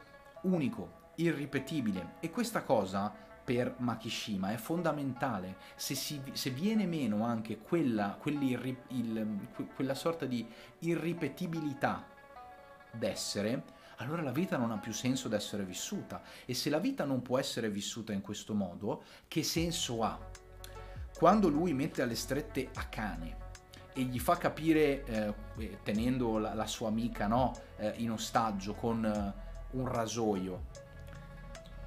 [0.43, 3.13] unico, irripetibile e questa cosa
[3.43, 5.57] per Makishima è fondamentale.
[5.75, 10.47] Se, si, se viene meno anche quella, il, quella sorta di
[10.79, 12.05] irripetibilità
[12.91, 13.63] d'essere,
[13.97, 16.23] allora la vita non ha più senso d'essere vissuta.
[16.45, 20.19] E se la vita non può essere vissuta in questo modo, che senso ha?
[21.15, 23.44] Quando lui mette alle strette Akane
[23.97, 28.73] e gli fa capire, eh, eh, tenendo la, la, sua amica no, eh, in ostaggio
[28.73, 30.83] con eh, un rasoio,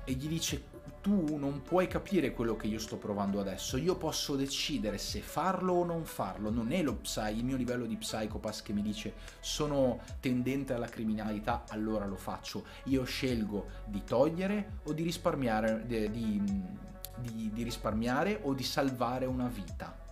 [0.04, 4.36] e gli dice tu non puoi capire quello che io sto provando adesso, io posso
[4.36, 8.62] decidere se farlo o non farlo, non è lo psy, il mio livello di psychopath
[8.62, 14.94] che mi dice sono tendente alla criminalità, allora lo faccio, io scelgo di togliere o
[14.94, 20.07] di risparmiare, di, di, di risparmiare o di salvare una vita.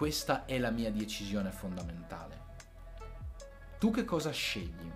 [0.00, 2.40] Questa è la mia decisione fondamentale.
[3.78, 4.90] Tu che cosa scegli?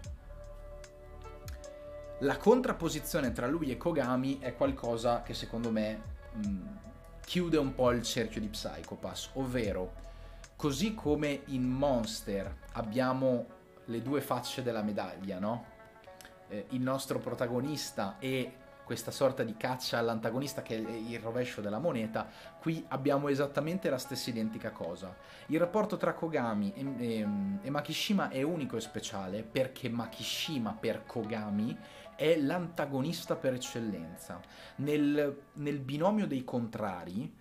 [2.21, 6.01] La contrapposizione tra lui e Kogami è qualcosa che secondo me
[6.33, 6.79] mh,
[7.23, 9.93] chiude un po' il cerchio di Psychopass, ovvero
[10.57, 13.47] così come in Monster abbiamo
[13.85, 15.67] le due facce della medaglia, no?
[16.49, 21.79] Eh, il nostro protagonista e questa sorta di caccia all'antagonista che è il rovescio della
[21.79, 22.29] moneta,
[22.61, 25.17] qui abbiamo esattamente la stessa identica cosa.
[25.47, 27.27] Il rapporto tra Kogami e, e,
[27.63, 31.77] e Makishima è unico e speciale perché Makishima per Kogami
[32.15, 34.41] è l'antagonista per eccellenza.
[34.77, 37.33] Nel, nel binomio dei contrari,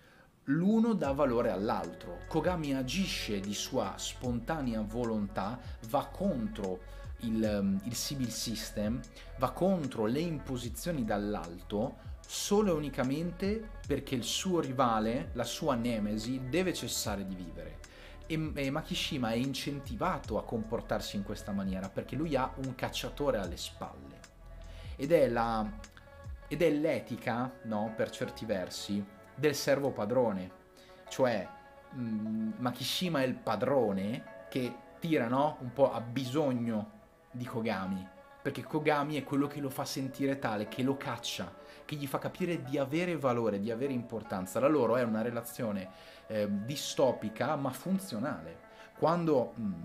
[0.44, 2.20] l'uno dà valore all'altro.
[2.28, 9.00] Kogami agisce di sua spontanea volontà, va contro il, il civil system,
[9.38, 16.48] va contro le imposizioni dall'alto solo e unicamente perché il suo rivale, la sua nemesi,
[16.48, 17.78] deve cessare di vivere.
[18.26, 23.38] E, e, Makishima è incentivato a comportarsi in questa maniera perché lui ha un cacciatore
[23.38, 24.18] alle spalle
[24.96, 25.68] ed è, la,
[26.48, 30.62] ed è l'etica, no, per certi versi, del servo padrone.
[31.08, 31.46] Cioè,
[31.90, 36.93] mh, Makishima è il padrone che tira, no, un po' a bisogno
[37.34, 38.06] di Kogami,
[38.40, 41.52] perché Kogami è quello che lo fa sentire tale, che lo caccia,
[41.84, 44.60] che gli fa capire di avere valore, di avere importanza.
[44.60, 45.90] La loro è una relazione
[46.28, 48.72] eh, distopica ma funzionale.
[48.96, 49.82] Quando mh, mm,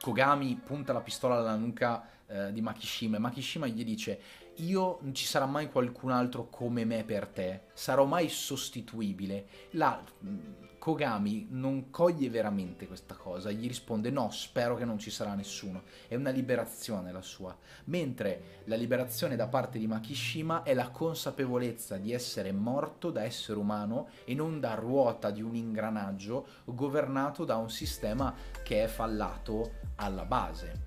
[0.00, 4.20] Kogami punta la pistola alla nuca eh, di Makishima Makishima gli dice
[4.56, 9.46] io non ci sarà mai qualcun altro come me per te, sarò mai sostituibile.
[9.72, 10.38] La mm,
[10.78, 15.82] Kogami non coglie veramente questa cosa, gli risponde no, spero che non ci sarà nessuno.
[16.08, 17.54] È una liberazione la sua.
[17.84, 23.58] Mentre la liberazione da parte di Makishima è la consapevolezza di essere morto da essere
[23.58, 29.72] umano e non da ruota di un ingranaggio governato da un sistema che è fallato
[29.96, 30.79] alla base.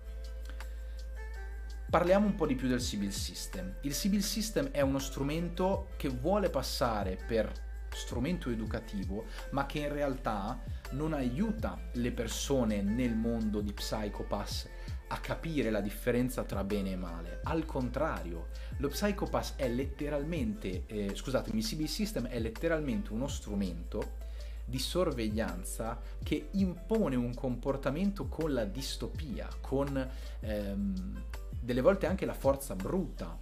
[1.94, 3.76] Parliamo un po' di più del Civil System.
[3.82, 7.52] Il Civil System è uno strumento che vuole passare per
[7.92, 10.60] strumento educativo, ma che in realtà
[10.94, 14.68] non aiuta le persone nel mondo di Psychopass
[15.10, 17.42] a capire la differenza tra bene e male.
[17.44, 24.14] Al contrario, lo Psychopass è letteralmente, eh, scusatemi, il CB System è letteralmente uno strumento
[24.66, 31.24] di sorveglianza che impone un comportamento con la distopia, con ehm,
[31.64, 33.40] delle volte anche la forza bruta.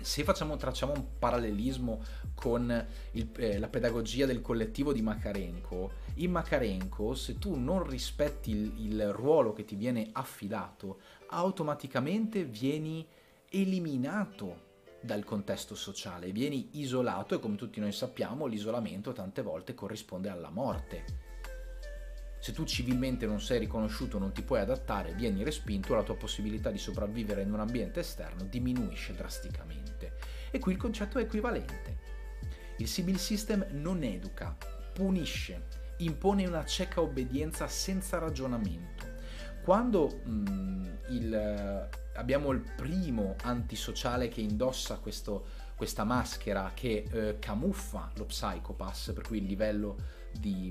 [0.00, 2.00] Se facciamo, tracciamo un parallelismo
[2.34, 8.52] con il, eh, la pedagogia del collettivo di Makarenko, in Makarenko se tu non rispetti
[8.52, 13.04] il, il ruolo che ti viene affidato, automaticamente vieni
[13.50, 14.64] eliminato
[15.00, 20.50] dal contesto sociale, vieni isolato e come tutti noi sappiamo l'isolamento tante volte corrisponde alla
[20.50, 21.25] morte
[22.46, 26.70] se tu civilmente non sei riconosciuto, non ti puoi adattare, vieni respinto, la tua possibilità
[26.70, 30.12] di sopravvivere in un ambiente esterno diminuisce drasticamente.
[30.52, 31.98] E qui il concetto è equivalente.
[32.76, 34.56] Il civil system non educa,
[34.92, 39.14] punisce, impone una cieca obbedienza senza ragionamento.
[39.64, 48.12] Quando mm, il, abbiamo il primo antisociale che indossa questo, questa maschera che eh, camuffa
[48.14, 49.96] lo psychopath, per cui il livello
[50.30, 50.70] di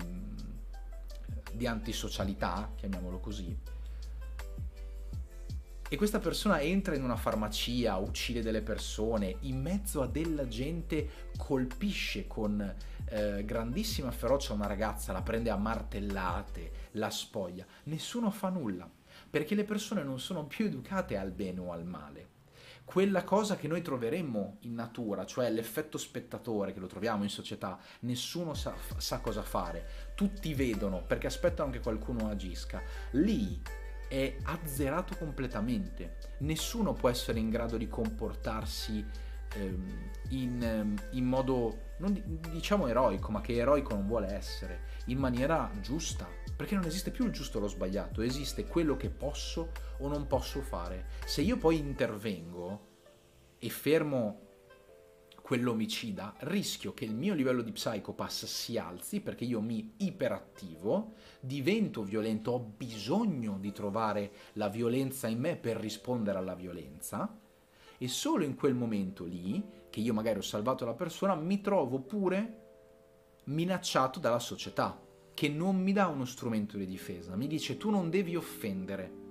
[1.55, 3.57] di antisocialità, chiamiamolo così,
[5.87, 11.29] e questa persona entra in una farmacia, uccide delle persone, in mezzo a della gente
[11.37, 12.75] colpisce con
[13.05, 17.65] eh, grandissima ferocia una ragazza, la prende a martellate, la spoglia.
[17.83, 18.89] Nessuno fa nulla,
[19.29, 22.34] perché le persone non sono più educate al bene o al male.
[22.85, 27.77] Quella cosa che noi troveremmo in natura, cioè l'effetto spettatore che lo troviamo in società,
[28.01, 32.81] nessuno sa, sa cosa fare, tutti vedono perché aspettano che qualcuno agisca.
[33.11, 33.59] Lì
[34.07, 36.17] è azzerato completamente.
[36.39, 39.03] Nessuno può essere in grado di comportarsi
[39.55, 45.17] ehm, in, ehm, in, modo, non diciamo eroico, ma che eroico non vuole essere, in
[45.17, 46.27] maniera giusta.
[46.55, 50.25] Perché non esiste più il giusto o lo sbagliato, esiste quello che posso o non
[50.27, 51.07] posso fare.
[51.25, 52.87] Se io poi intervengo
[53.59, 54.39] e fermo
[55.41, 62.03] quell'omicida, rischio che il mio livello di psychopath si alzi perché io mi iperattivo, divento
[62.03, 67.37] violento, ho bisogno di trovare la violenza in me per rispondere alla violenza
[67.97, 71.99] e solo in quel momento lì, che io magari ho salvato la persona, mi trovo
[71.99, 72.63] pure
[73.45, 75.04] minacciato dalla società
[75.35, 79.23] che non mi dà uno strumento di difesa, mi dice tu non devi offendere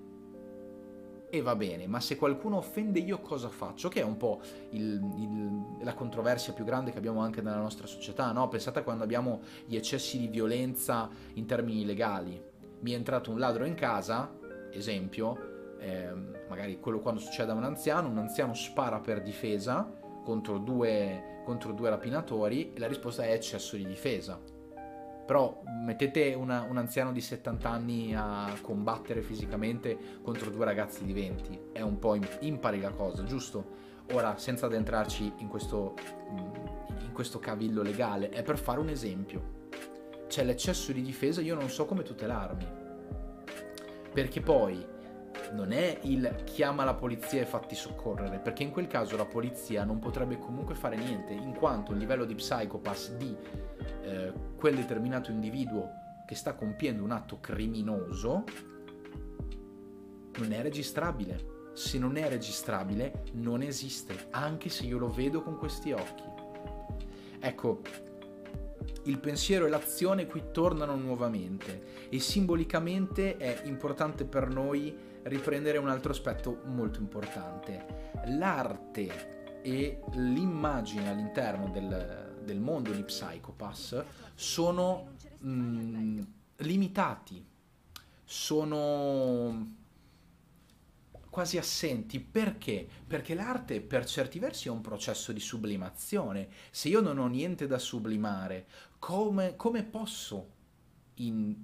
[1.31, 3.89] e va bene, ma se qualcuno offende io cosa faccio?
[3.89, 4.41] Che è un po'
[4.71, 8.47] il, il, la controversia più grande che abbiamo anche nella nostra società, no?
[8.47, 12.41] Pensate a quando abbiamo gli eccessi di violenza in termini legali.
[12.81, 14.33] Mi è entrato un ladro in casa,
[14.71, 16.13] esempio, eh,
[16.49, 19.91] magari quello quando succede a un anziano, un anziano spara per difesa
[20.23, 24.54] contro due, contro due rapinatori e la risposta è eccesso di difesa
[25.25, 31.13] però mettete una, un anziano di 70 anni a combattere fisicamente contro due ragazzi di
[31.13, 33.83] 20, è un po' impari la cosa, giusto?
[34.13, 35.95] Ora, senza addentrarci in questo,
[36.31, 39.63] in questo cavillo legale, è per fare un esempio.
[40.27, 42.83] C'è l'eccesso di difesa, io non so come tutelarmi.
[44.13, 44.93] Perché poi
[45.53, 49.85] non è il chiama la polizia e fatti soccorrere, perché in quel caso la polizia
[49.85, 53.37] non potrebbe comunque fare niente, in quanto il livello di psychopath di
[54.03, 54.33] eh,
[54.65, 55.91] quel determinato individuo
[56.27, 58.45] che sta compiendo un atto criminoso
[60.39, 61.73] non è registrabile.
[61.75, 66.23] Se non è registrabile, non esiste, anche se io lo vedo con questi occhi.
[67.41, 67.83] Ecco,
[69.03, 75.91] il pensiero e l'azione qui tornano nuovamente e simbolicamente è importante per noi riprendere un
[75.91, 78.13] altro aspetto molto importante.
[78.29, 86.21] L'arte e l'immagine all'interno del, del mondo di Psychopass sono mh, mm,
[86.59, 87.45] limitati,
[88.25, 89.83] sono
[91.31, 92.21] quasi assenti.
[92.21, 92.87] Perché?
[93.07, 96.49] Perché l'arte per certi versi è un processo di sublimazione.
[96.71, 98.67] Se io non ho niente da sublimare,
[99.01, 100.53] come, come posso
[101.15, 101.57] in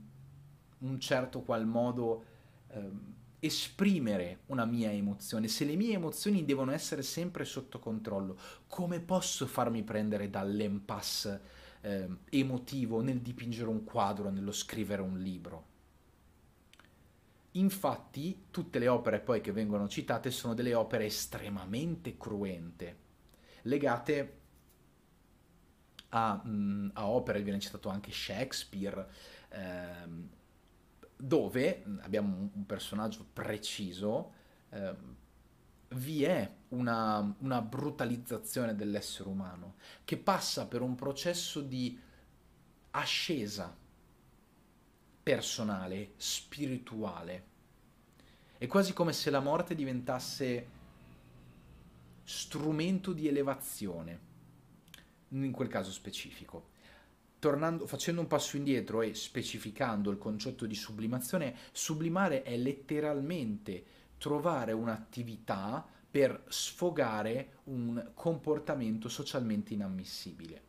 [0.79, 2.25] un certo qual modo
[2.69, 5.49] ehm, esprimere una mia emozione?
[5.49, 8.39] Se le mie emozioni devono essere sempre sotto controllo,
[8.69, 11.41] come posso farmi prendere dall'impasse
[11.81, 15.69] eh, emotivo nel dipingere un quadro, nello scrivere un libro?
[17.53, 22.97] Infatti, tutte le opere poi che vengono citate sono delle opere estremamente cruente,
[23.63, 24.39] legate
[26.11, 29.09] a, mh, mm, a opere, viene citato anche Shakespeare,
[29.49, 30.29] ehm,
[31.21, 34.33] dove abbiamo un personaggio preciso,
[34.71, 35.17] ehm,
[35.95, 41.99] vi è una, una brutalizzazione dell'essere umano che passa per un processo di
[42.93, 43.77] ascesa
[45.23, 47.49] personale, spirituale.
[48.57, 50.79] È quasi come se la morte diventasse
[52.25, 54.21] strumento di elevazione,
[55.29, 56.70] in quel caso specifico.
[57.41, 63.83] Tornando, facendo un passo indietro e specificando il concetto di sublimazione, sublimare è letteralmente
[64.19, 70.63] trovare un'attività per sfogare un comportamento socialmente inammissibile.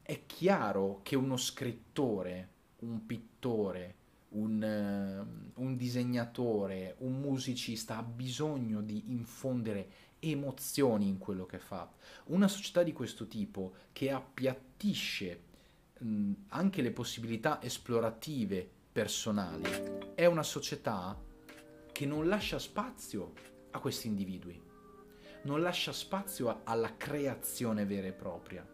[0.00, 3.94] È chiaro che uno scrittore, un pittore,
[4.30, 9.88] un, uh, un, disegnatore, un musicista ha bisogno di infondere
[10.20, 11.90] emozioni in quello che fa.
[12.26, 15.42] Una società di questo tipo che appiattisce
[15.98, 19.68] mh, anche le possibilità esplorative personali
[20.14, 21.16] è una società
[21.92, 23.32] che non lascia spazio
[23.70, 24.60] a questi individui,
[25.42, 28.66] non lascia spazio a, alla creazione vera e propria.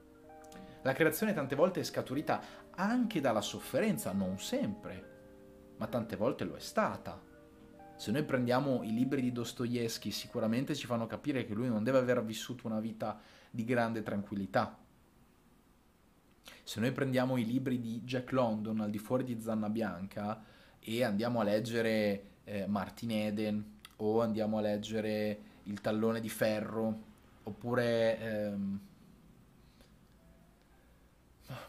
[0.83, 6.55] La creazione tante volte è scaturita anche dalla sofferenza, non sempre, ma tante volte lo
[6.57, 7.33] è stata.
[7.97, 11.99] Se noi prendiamo i libri di Dostoevsky, sicuramente ci fanno capire che lui non deve
[11.99, 13.21] aver vissuto una vita
[13.51, 14.77] di grande tranquillità.
[16.63, 20.43] Se noi prendiamo i libri di Jack London al di fuori di Zanna Bianca
[20.81, 23.65] e andiamo a leggere eh, Martin Eden
[23.97, 27.13] o andiamo a leggere Il tallone di ferro
[27.45, 28.81] oppure ehm,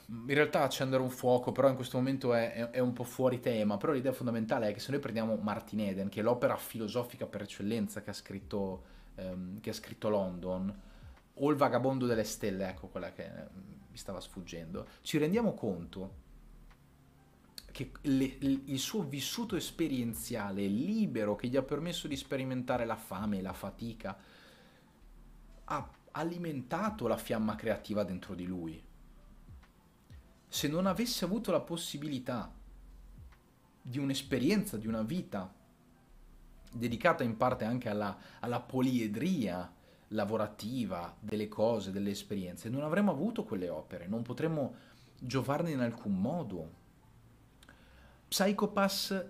[0.08, 3.40] in realtà accendere un fuoco, però in questo momento è, è, è, un po' fuori
[3.40, 7.26] tema, però l'idea fondamentale è che se noi prendiamo Martin Eden, che è l'opera filosofica
[7.26, 8.84] per eccellenza che ha scritto,
[9.16, 10.82] ehm, che ha scritto London,
[11.34, 13.48] o il vagabondo delle stelle, ecco quella che eh,
[13.90, 16.24] mi stava sfuggendo, ci rendiamo conto
[17.72, 23.42] che le, il suo vissuto esperienziale libero che gli ha permesso di sperimentare la fame,
[23.42, 24.18] la fatica,
[25.66, 28.82] ha alimentato la fiamma creativa dentro di lui
[30.56, 32.50] se non avesse avuto la possibilità
[33.82, 35.54] di un'esperienza, di una vita
[36.72, 39.70] dedicata in parte anche alla, alla poliedria
[40.10, 44.76] lavorativa delle cose, delle esperienze, non avremmo avuto quelle opere, non potremmo
[45.20, 46.72] giovarne in alcun modo.
[48.30, 49.26] Psychopass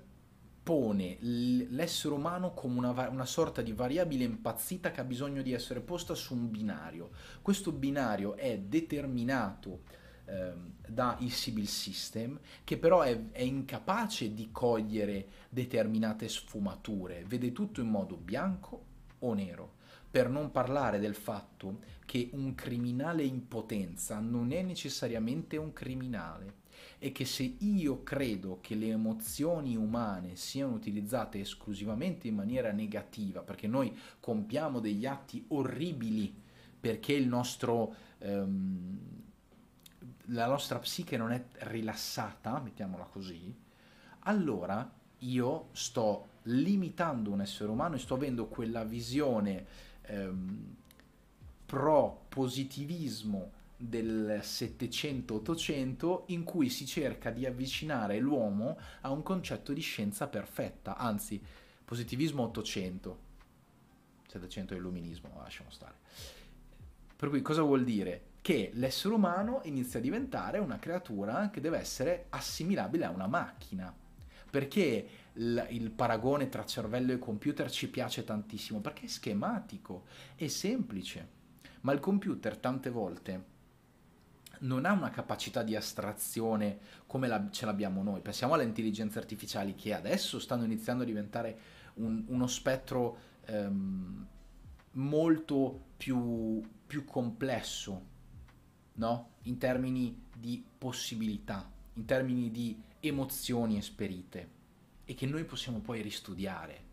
[0.62, 5.80] pone l'essere umano come una, una, sorta di variabile impazzita che ha bisogno di essere
[5.80, 7.10] posta su un binario.
[7.42, 14.50] Questo binario è determinato ehm, dà il Sibyl System, che però è, è incapace di
[14.52, 18.84] cogliere determinate sfumature, vede tutto in modo bianco
[19.20, 19.74] o nero.
[20.10, 26.64] Per non parlare del fatto che un criminale in potenza non è necessariamente un criminale
[27.00, 33.42] e che se io credo che le emozioni umane siano utilizzate esclusivamente in maniera negativa,
[33.42, 36.44] perché noi compiamo degli atti orribili
[36.80, 39.00] perché il nostro ehm,
[40.28, 43.54] la nostra psiche non è rilassata, mettiamola così,
[44.22, 49.66] allora io sto limitando un essere umano e sto avendo quella visione
[50.02, 50.76] ehm,
[51.66, 59.82] pro positivismo del 700-800 in cui si cerca di avvicinare l'uomo a un concetto di
[59.82, 61.42] scienza perfetta, anzi
[61.84, 63.20] positivismo 800,
[64.28, 65.96] 700 è illuminismo, lasciamo stare.
[67.16, 68.34] Per cui cosa vuol dire?
[68.46, 73.92] Che l'essere umano inizia a diventare una creatura che deve essere assimilabile a una macchina.
[74.52, 78.82] Perché il, paragone tra cervello e computer ci piace tantissimo?
[78.82, 80.04] Perché è schematico,
[80.36, 81.28] è semplice.
[81.82, 83.46] Ma il computer tante volte
[84.60, 86.78] non ha una capacità di astrazione
[87.08, 88.22] come la, ce l'abbiamo noi.
[88.22, 91.60] Pensiamo alle intelligenze artificiali che adesso stanno iniziando a diventare
[91.96, 94.28] un, uno spettro ehm,
[94.92, 98.14] molto più, più complesso
[98.96, 99.30] no?
[99.44, 104.50] in termini di possibilità, in termini di emozioni esperite
[105.06, 106.84] e che noi possiamo poi ristudiare.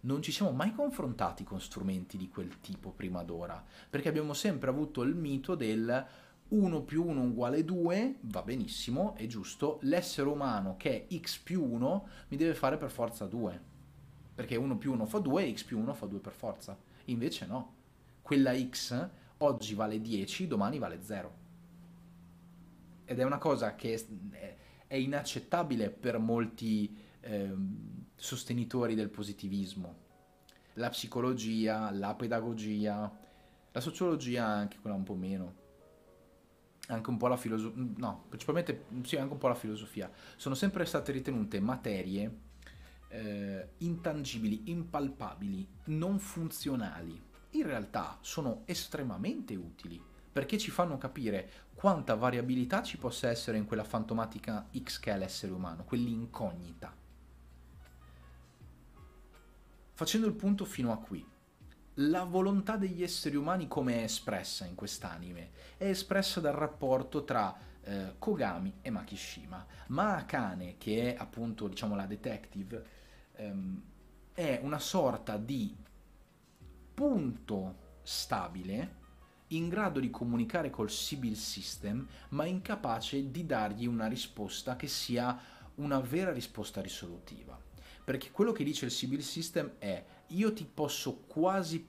[0.00, 4.68] Non ci siamo mai confrontati con strumenti di quel tipo prima d'ora, perché abbiamo sempre
[4.68, 6.06] avuto il mito del
[6.48, 11.64] 1 più 1 uguale 2, va benissimo, è giusto, l'essere umano che è x più
[11.64, 13.60] 1 mi deve fare per forza 2,
[14.34, 16.76] perché 1 più 1 fa 2 x più 1 fa 2 per forza.
[17.06, 17.74] Invece no,
[18.20, 19.08] quella x
[19.42, 21.40] oggi vale 10, domani vale 0.
[23.04, 24.02] Ed è una cosa che
[24.86, 27.54] è, inaccettabile per molti eh,
[28.14, 30.00] sostenitori del positivismo.
[30.74, 33.10] La psicologia, la pedagogia,
[33.72, 35.60] la sociologia anche quella un po' meno.
[36.88, 40.10] Anche un po' la filosofia, no, principalmente sì, anche un po' la filosofia.
[40.36, 42.38] Sono sempre state ritenute materie
[43.08, 52.14] eh, intangibili, impalpabili, non funzionali in realtà sono estremamente utili perché ci fanno capire quanta
[52.14, 56.94] variabilità ci possa essere in quella fantomatica X che è l'essere umano, quell'incognita.
[59.92, 61.24] Facendo il punto fino a qui,
[61.96, 65.50] la volontà degli esseri umani come è espressa in quest'anime?
[65.76, 69.66] È espressa dal rapporto tra eh, Kogami e Makishima.
[69.88, 72.86] Ma Akane, che è appunto diciamo la detective,
[73.36, 73.82] ehm,
[74.32, 75.76] è una sorta di
[76.94, 79.00] punto stabile
[79.48, 85.38] in grado di comunicare col Sibyl System, ma incapace di dargli una risposta che sia
[85.76, 87.58] una vera risposta risolutiva.
[88.04, 91.86] Perché quello che dice il Sibyl System è io ti posso quasi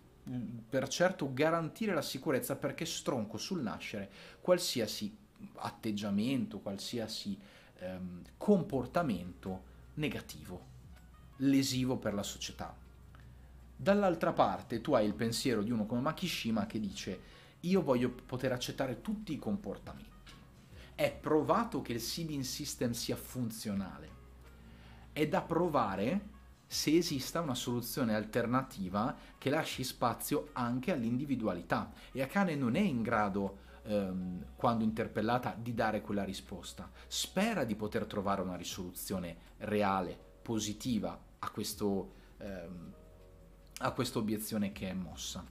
[0.69, 5.15] per certo garantire la sicurezza perché stronco sul nascere qualsiasi
[5.55, 7.37] atteggiamento, qualsiasi
[7.79, 10.65] ehm, comportamento negativo,
[11.37, 12.82] lesivo per la società.
[13.76, 18.51] Dall'altra parte tu hai il pensiero di uno come Makishima che dice io voglio poter
[18.51, 20.11] accettare tutti i comportamenti.
[20.95, 24.21] È provato che il seeding system sia funzionale.
[25.11, 26.32] È da provare
[26.67, 31.91] se esista una soluzione alternativa che lasci spazio anche all'individualità.
[32.11, 36.89] E Akane non è in grado, ehm, quando interpellata, di dare quella risposta.
[37.07, 42.13] Spera di poter trovare una risoluzione reale, positiva a questo...
[42.39, 42.93] Ehm,
[43.84, 45.45] a questa obiezione che è mossa.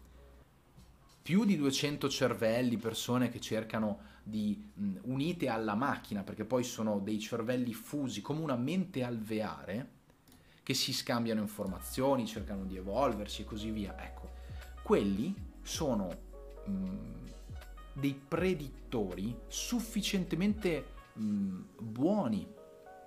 [1.22, 6.98] più di 200 cervelli, persone che cercano di mh, unite alla macchina, perché poi sono
[6.98, 10.00] dei cervelli fusi come una mente alveare
[10.64, 13.94] che si scambiano informazioni, cercano di evolversi e così via.
[14.02, 14.32] Ecco,
[14.82, 16.08] quelli sono
[16.64, 17.30] mh,
[17.92, 22.51] dei predittori sufficientemente mh, buoni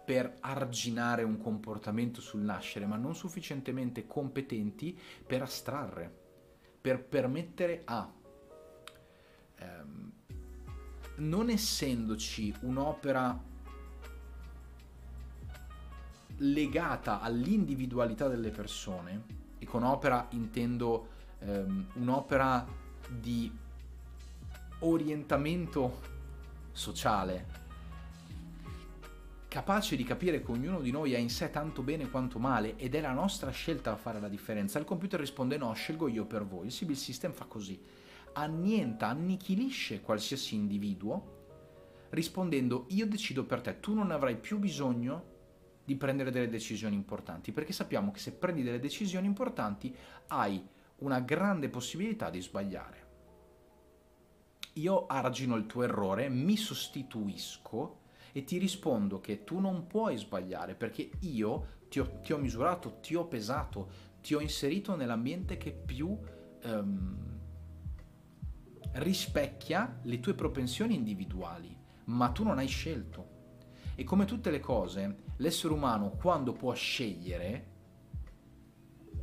[0.06, 6.14] per arginare un comportamento sul nascere, ma non sufficientemente competenti per astrarre,
[6.80, 8.14] per permettere a...
[9.58, 10.12] Ehm,
[11.18, 13.41] non essendoci un'opera
[16.38, 21.08] legata all'individualità delle persone, e con opera intendo
[21.39, 22.66] ehm, un'opera
[23.08, 23.51] di
[24.80, 26.01] orientamento
[26.72, 27.64] sociale,
[29.56, 32.93] capace di capire che ognuno di noi ha in sé tanto bene quanto male ed
[32.93, 34.80] è la nostra scelta a fare la differenza.
[34.80, 36.66] Il computer risponde no, scelgo io per voi.
[36.66, 37.82] Il Sibyl System fa così.
[38.34, 45.24] Annienta, annichilisce qualsiasi individuo rispondendo io decido per te, tu non avrai più bisogno
[45.86, 49.95] di prendere delle decisioni importanti, perché sappiamo che se prendi delle decisioni importanti
[50.28, 50.62] hai
[50.97, 53.08] una grande possibilità di sbagliare.
[54.74, 58.03] Io argino il tuo errore, mi sostituisco
[58.38, 62.97] e ti rispondo che tu non puoi sbagliare perché io ti ho, ti ho misurato,
[62.99, 66.19] ti ho pesato, ti ho inserito nell'ambiente che più
[66.65, 67.39] um,
[68.95, 71.73] rispecchia le tue propensioni individuali,
[72.07, 73.29] ma tu non hai scelto.
[73.95, 77.71] E come tutte le cose, l'essere umano quando può scegliere,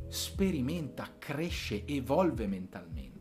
[0.07, 3.12] sperimenta, cresce, evolve mentalmente.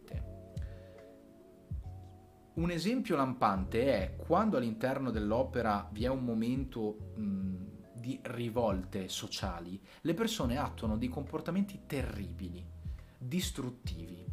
[2.55, 7.55] Un esempio lampante è quando all'interno dell'opera vi è un momento mh,
[7.95, 12.63] di rivolte sociali, le persone attuano dei comportamenti terribili,
[13.17, 14.27] distruttivi.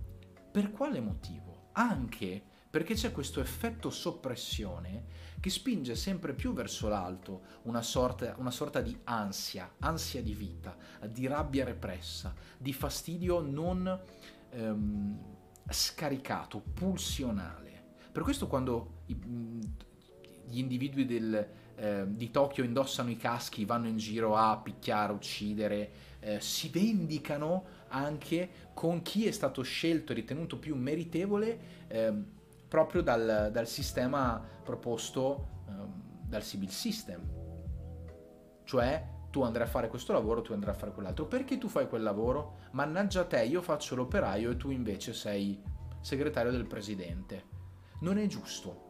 [0.52, 1.70] Per quale motivo?
[1.74, 5.06] Anche perché c'è questo effetto soppressione
[5.40, 10.76] che spinge sempre più verso l'alto una sorta, una sorta di ansia, ansia di vita,
[11.08, 14.00] di rabbia repressa, di fastidio non
[14.50, 15.20] ehm,
[15.70, 17.69] scaricato, pulsionale.
[18.12, 19.16] Per questo quando i,
[20.50, 25.92] gli individui del, eh, di Tokyo indossano i caschi, vanno in giro a picchiare, uccidere,
[26.20, 32.14] eh, si vendicano anche con chi è stato scelto e ritenuto più meritevole eh,
[32.68, 37.22] proprio dal, dal, sistema proposto ehm, dal civil system.
[38.64, 41.26] Cioè tu andrai a fare questo lavoro, tu andrai a fare quell'altro.
[41.26, 42.58] Perché tu fai quel lavoro?
[42.72, 45.62] Mannaggia te, io faccio l'operaio e tu invece sei
[46.02, 47.49] segretario del presidente
[48.00, 48.88] non è giusto.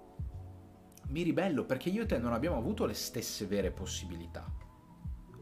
[1.10, 4.52] Mi ribello perché io e te non abbiamo avuto le stesse vere possibilità.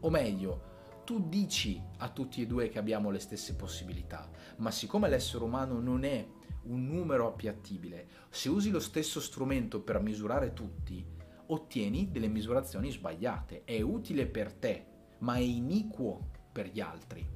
[0.00, 5.08] O meglio, tu dici a tutti e due che abbiamo le stesse possibilità, ma siccome
[5.08, 6.26] l'essere umano non è
[6.64, 11.04] un numero appiattibile, se usi lo stesso strumento per misurare tutti,
[11.46, 13.64] ottieni delle misurazioni sbagliate.
[13.64, 14.86] È utile per te,
[15.18, 17.26] ma è iniquo per gli altri.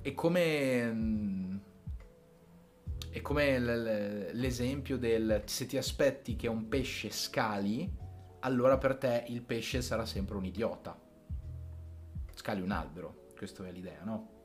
[0.00, 1.57] È come mm,
[3.18, 3.58] è come
[4.32, 7.90] l'esempio del se ti aspetti che un pesce scali,
[8.40, 10.98] allora per te il pesce sarà sempre un idiota.
[12.34, 14.36] Scali un albero, questa è l'idea, no?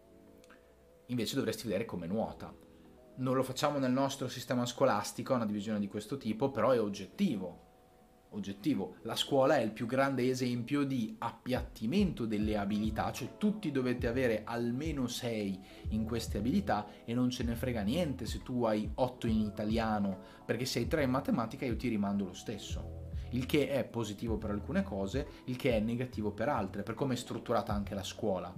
[1.08, 2.54] Invece dovresti vedere come nuota.
[3.16, 7.72] Non lo facciamo nel nostro sistema scolastico, una divisione di questo tipo, però è oggettivo
[8.34, 8.96] oggettivo.
[9.04, 14.44] La scuola è il più grande esempio di appiattimento delle abilità, cioè tutti dovete avere
[14.44, 15.60] almeno 6
[15.90, 20.20] in queste abilità e non ce ne frega niente se tu hai 8 in italiano,
[20.46, 23.02] perché se hai 3 in matematica io ti rimando lo stesso.
[23.32, 27.16] Il che è positivo per alcune cose, il che è negativo per altre, per come
[27.16, 28.54] è strutturata anche la scuola.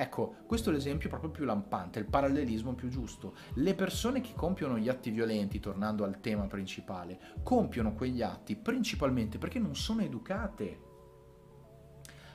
[0.00, 3.34] Ecco, questo è l'esempio proprio più lampante, il parallelismo più giusto.
[3.54, 9.38] Le persone che compiono gli atti violenti, tornando al tema principale, compiono quegli atti principalmente
[9.38, 10.80] perché non sono educate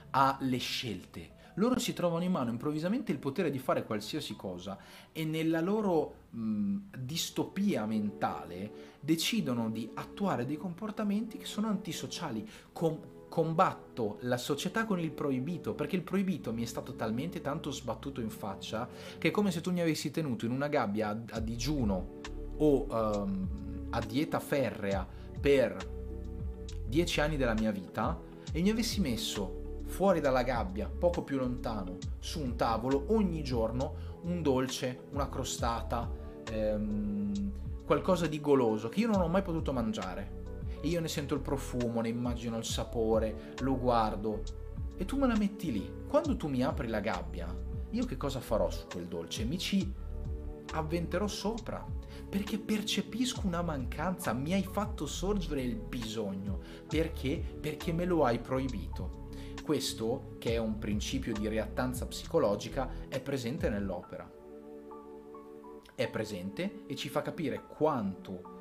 [0.09, 1.35] alle scelte.
[1.55, 4.77] Loro si trovano in mano improvvisamente il potere di fare qualsiasi cosa
[5.13, 13.12] e nella loro mh, distopia mentale decidono di attuare dei comportamenti che sono antisociali, com-
[13.33, 18.21] combatto la società con il proibito, perché il proibito mi è stato talmente tanto sbattuto
[18.21, 21.39] in faccia che è come se tu mi avessi tenuto in una gabbia a, a
[21.39, 22.19] digiuno
[22.57, 25.07] o um, a dieta ferrea
[25.41, 25.75] per
[26.85, 28.19] dieci anni della mia vita
[28.51, 33.95] e mi avessi messo fuori dalla gabbia, poco più lontano, su un tavolo ogni giorno
[34.25, 36.07] un dolce, una crostata,
[36.51, 37.51] ehm,
[37.83, 40.41] qualcosa di goloso che io non ho mai potuto mangiare
[40.83, 44.43] io ne sento il profumo, ne immagino il sapore, lo guardo
[44.97, 45.91] e tu me la metti lì.
[46.07, 47.53] Quando tu mi apri la gabbia,
[47.89, 49.45] io che cosa farò su quel dolce?
[49.45, 49.91] Mi ci
[50.71, 51.85] avventerò sopra
[52.27, 56.59] perché percepisco una mancanza, mi hai fatto sorgere il bisogno.
[56.87, 57.41] Perché?
[57.59, 59.29] Perché me lo hai proibito.
[59.63, 64.29] Questo, che è un principio di reattanza psicologica, è presente nell'opera.
[65.95, 68.52] È presente e ci fa capire quanto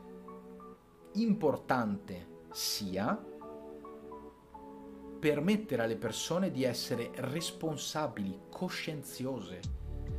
[1.14, 3.30] importante sia
[5.22, 9.60] permettere alle persone di essere responsabili, coscienziose.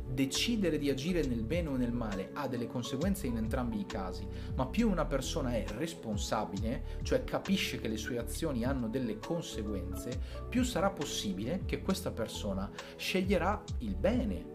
[0.06, 4.26] Decidere di agire nel bene o nel male ha delle conseguenze in entrambi i casi,
[4.54, 10.18] ma più una persona è responsabile, cioè capisce che le sue azioni hanno delle conseguenze,
[10.48, 14.52] più sarà possibile che questa persona sceglierà il bene.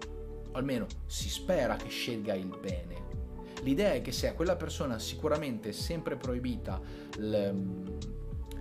[0.53, 3.08] Almeno si spera che scelga il bene.
[3.63, 6.79] L'idea è che se a quella persona sicuramente è sempre proibita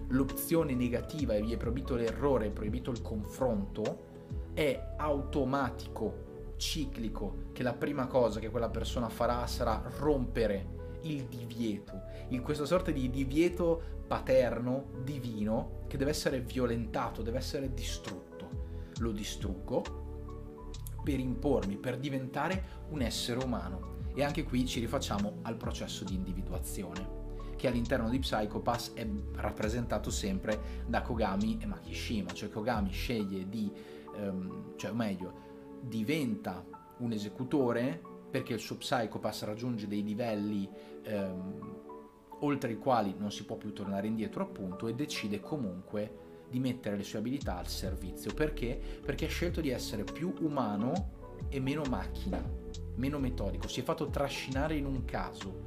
[0.08, 4.06] l'opzione negativa e gli è proibito l'errore, è proibito il confronto,
[4.54, 12.02] è automatico, ciclico, che la prima cosa che quella persona farà sarà rompere il divieto,
[12.28, 18.26] in questa sorta di divieto paterno, divino, che deve essere violentato, deve essere distrutto.
[18.98, 20.06] Lo distruggo
[21.04, 23.96] per impormi, per diventare un essere umano.
[24.18, 30.10] E anche qui ci rifacciamo al processo di individuazione, che all'interno di Psychopass è rappresentato
[30.10, 33.72] sempre da Kogami e Makishima, cioè Kogami sceglie di,
[34.16, 35.32] um, cioè o meglio,
[35.82, 36.66] diventa
[36.96, 40.68] un esecutore perché il suo Psychopass raggiunge dei livelli
[41.06, 41.76] um,
[42.40, 46.96] oltre i quali non si può più tornare indietro appunto e decide comunque di mettere
[46.96, 48.34] le sue abilità al servizio.
[48.34, 48.80] Perché?
[49.00, 52.57] Perché ha scelto di essere più umano e meno macchina
[52.96, 55.66] meno metodico, si è fatto trascinare in un caso.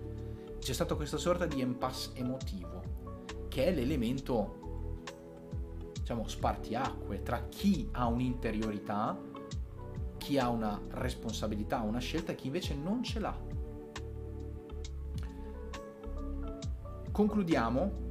[0.59, 2.81] C'è stata questa sorta di impasse emotivo,
[3.47, 5.01] che è l'elemento,
[5.93, 9.19] diciamo, spartiacque tra chi ha un'interiorità,
[10.17, 13.39] chi ha una responsabilità, una scelta e chi invece non ce l'ha.
[17.11, 18.09] Concludiamo.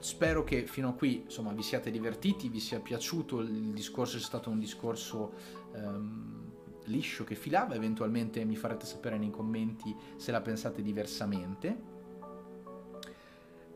[0.00, 4.20] Spero che fino a qui insomma, vi siate divertiti, vi sia piaciuto, il discorso è
[4.20, 5.32] stato un discorso
[5.74, 6.41] um,
[6.84, 11.90] liscio che filava, eventualmente mi farete sapere nei commenti se la pensate diversamente.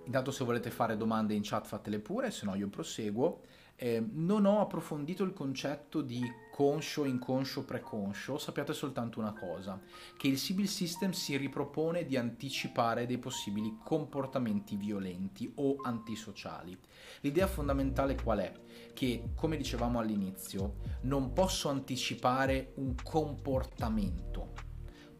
[0.05, 3.41] Intanto se volete fare domande in chat fatele pure, se no io proseguo.
[3.75, 6.23] Eh, non ho approfondito il concetto di
[6.57, 9.79] conscio, inconscio, preconscio, sappiate soltanto una cosa,
[10.17, 16.75] che il Sibyl System si ripropone di anticipare dei possibili comportamenti violenti o antisociali.
[17.21, 18.55] L'idea fondamentale qual è?
[18.95, 24.55] Che, come dicevamo all'inizio, non posso anticipare un comportamento,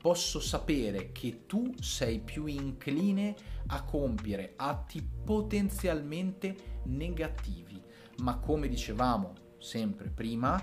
[0.01, 3.35] posso sapere che tu sei più incline
[3.67, 7.79] a compiere atti potenzialmente negativi
[8.19, 10.63] ma come dicevamo sempre prima,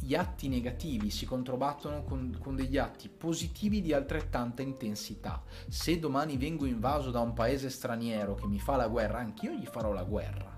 [0.00, 5.42] gli atti negativi si controbattono con, con, degli atti positivi di altrettanta intensità.
[5.68, 9.66] Se domani vengo invaso da un paese straniero che mi fa la guerra, anch'io gli
[9.66, 10.56] farò la guerra.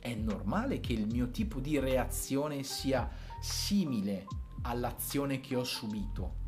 [0.00, 3.08] È normale che il mio tipo di reazione sia
[3.40, 4.26] simile
[4.62, 6.46] all'azione che ho subito.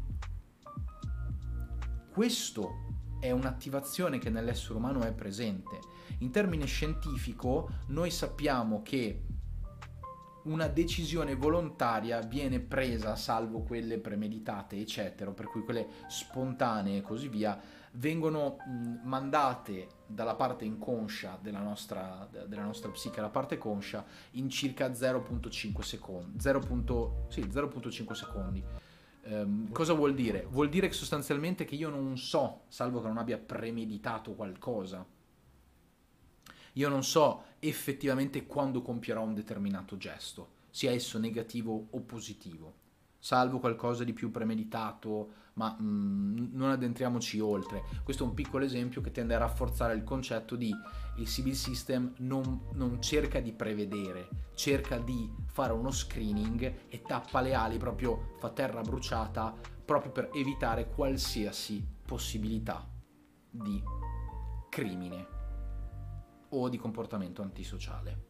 [2.13, 2.89] Questo
[3.21, 5.91] è un'attivazione che nell'essere umano è presente
[6.21, 9.23] in termine scientifico noi sappiamo che
[10.45, 17.29] una decisione volontaria viene presa, salvo quelle premeditate, eccetera, per cui quelle spontanee e così
[17.29, 17.61] via,
[17.93, 18.59] vengono
[19.03, 25.81] mandate dalla parte inconscia della nostra, della nostra psiche alla parte conscia in circa 0.5
[25.81, 26.41] secondi.
[26.41, 27.27] 0.
[27.29, 28.63] Sì, 0.5 secondi.
[29.23, 30.47] Um, cosa vuol dire?
[30.49, 35.05] Vuol dire che sostanzialmente che io non so, salvo che non abbia premeditato qualcosa,
[36.75, 42.75] io non so effettivamente quando compierò un determinato gesto, sia esso negativo o positivo,
[43.19, 47.83] salvo qualcosa di più premeditato, ma mm, non addentriamoci oltre.
[48.03, 50.73] Questo è un piccolo esempio che tende a rafforzare il concetto di
[51.17, 57.41] il civil system non, non cerca di prevedere, cerca di fare uno screening e tappa
[57.41, 59.55] le ali, proprio fa terra bruciata,
[59.85, 62.89] proprio per evitare qualsiasi possibilità
[63.51, 63.83] di
[64.71, 65.39] crimine
[66.51, 68.29] o di comportamento antisociale,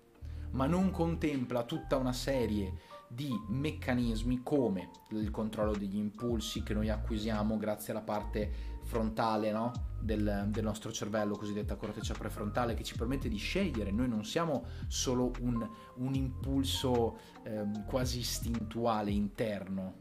[0.53, 6.91] ma non contempla tutta una serie di meccanismi come il controllo degli impulsi che noi
[6.91, 9.73] acquisiamo grazie alla parte frontale no?
[10.01, 13.91] del, del, nostro cervello, cosiddetta corteccia prefrontale, che ci permette di scegliere.
[13.91, 19.95] Noi non siamo solo un, un impulso eh, quasi istintuale interno,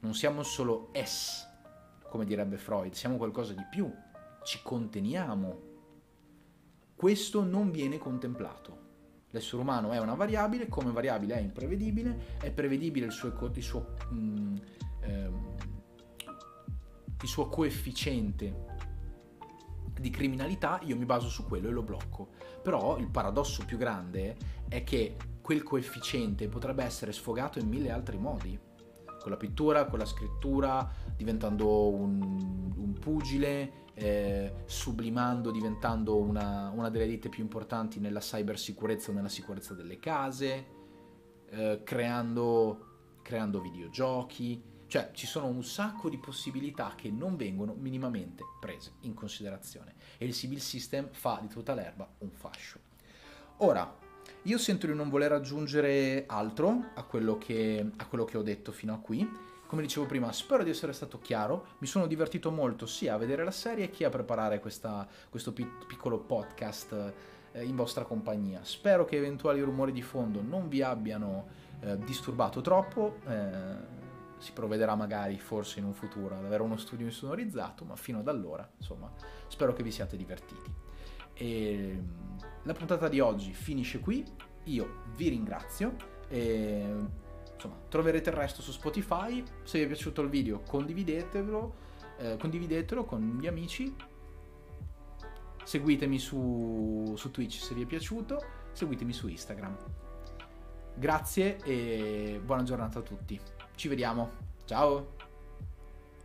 [0.00, 1.46] non siamo solo S,
[2.08, 3.92] come direbbe Freud, siamo qualcosa di più,
[4.44, 5.74] ci conteniamo
[6.96, 8.84] questo non viene contemplato.
[9.30, 13.94] L'essere umano è una variabile, come variabile è imprevedibile, è prevedibile il suo, il suo,
[14.12, 14.56] mm,
[15.00, 15.54] ehm,
[17.20, 18.64] il suo coefficiente
[20.00, 22.28] di criminalità, io mi baso su quello e lo blocco.
[22.62, 24.36] Però il paradosso più grande
[24.68, 28.58] è che quel coefficiente potrebbe essere sfogato in mille altri modi.
[29.20, 36.90] Con la pittura, con la scrittura, diventando un, un pugile, eh, sublimando, diventando una, una,
[36.90, 40.66] delle ditte più importanti nella cybersicurezza o nella sicurezza delle case,
[41.48, 44.74] eh, creando, creando videogiochi.
[44.86, 50.26] Cioè ci sono un sacco di possibilità che non vengono minimamente prese in considerazione e
[50.26, 52.78] il civil system fa di tutta l'erba un fascio.
[53.58, 54.04] Ora,
[54.42, 58.70] io sento di non voler aggiungere altro a quello che, a quello che ho detto
[58.70, 59.28] fino a qui
[59.66, 61.66] come dicevo prima, spero di essere stato chiaro.
[61.78, 66.18] Mi sono divertito molto sia a vedere la serie che a preparare questa, questo piccolo
[66.18, 67.12] podcast
[67.52, 68.60] eh, in vostra compagnia.
[68.62, 71.48] Spero che eventuali rumori di fondo non vi abbiano
[71.80, 73.18] eh, disturbato troppo.
[73.26, 73.94] Eh,
[74.38, 78.28] si provvederà magari, forse in un futuro, ad avere uno studio insonorizzato, ma fino ad
[78.28, 79.10] allora, insomma,
[79.48, 80.70] spero che vi siate divertiti.
[81.32, 82.02] E
[82.62, 84.24] la puntata di oggi finisce qui.
[84.64, 86.14] Io vi ringrazio.
[86.28, 87.24] E
[87.56, 89.42] insomma, troverete il resto su Spotify.
[89.64, 91.74] Se vi è piaciuto il video, condividetelo,
[92.18, 93.94] eh, condividetelo con gli amici.
[95.64, 98.40] Seguitemi su, su Twitch se vi è piaciuto,
[98.72, 99.76] seguitemi su Instagram.
[100.94, 103.38] Grazie e buona giornata a tutti.
[103.74, 104.30] Ci vediamo.
[104.64, 105.15] Ciao!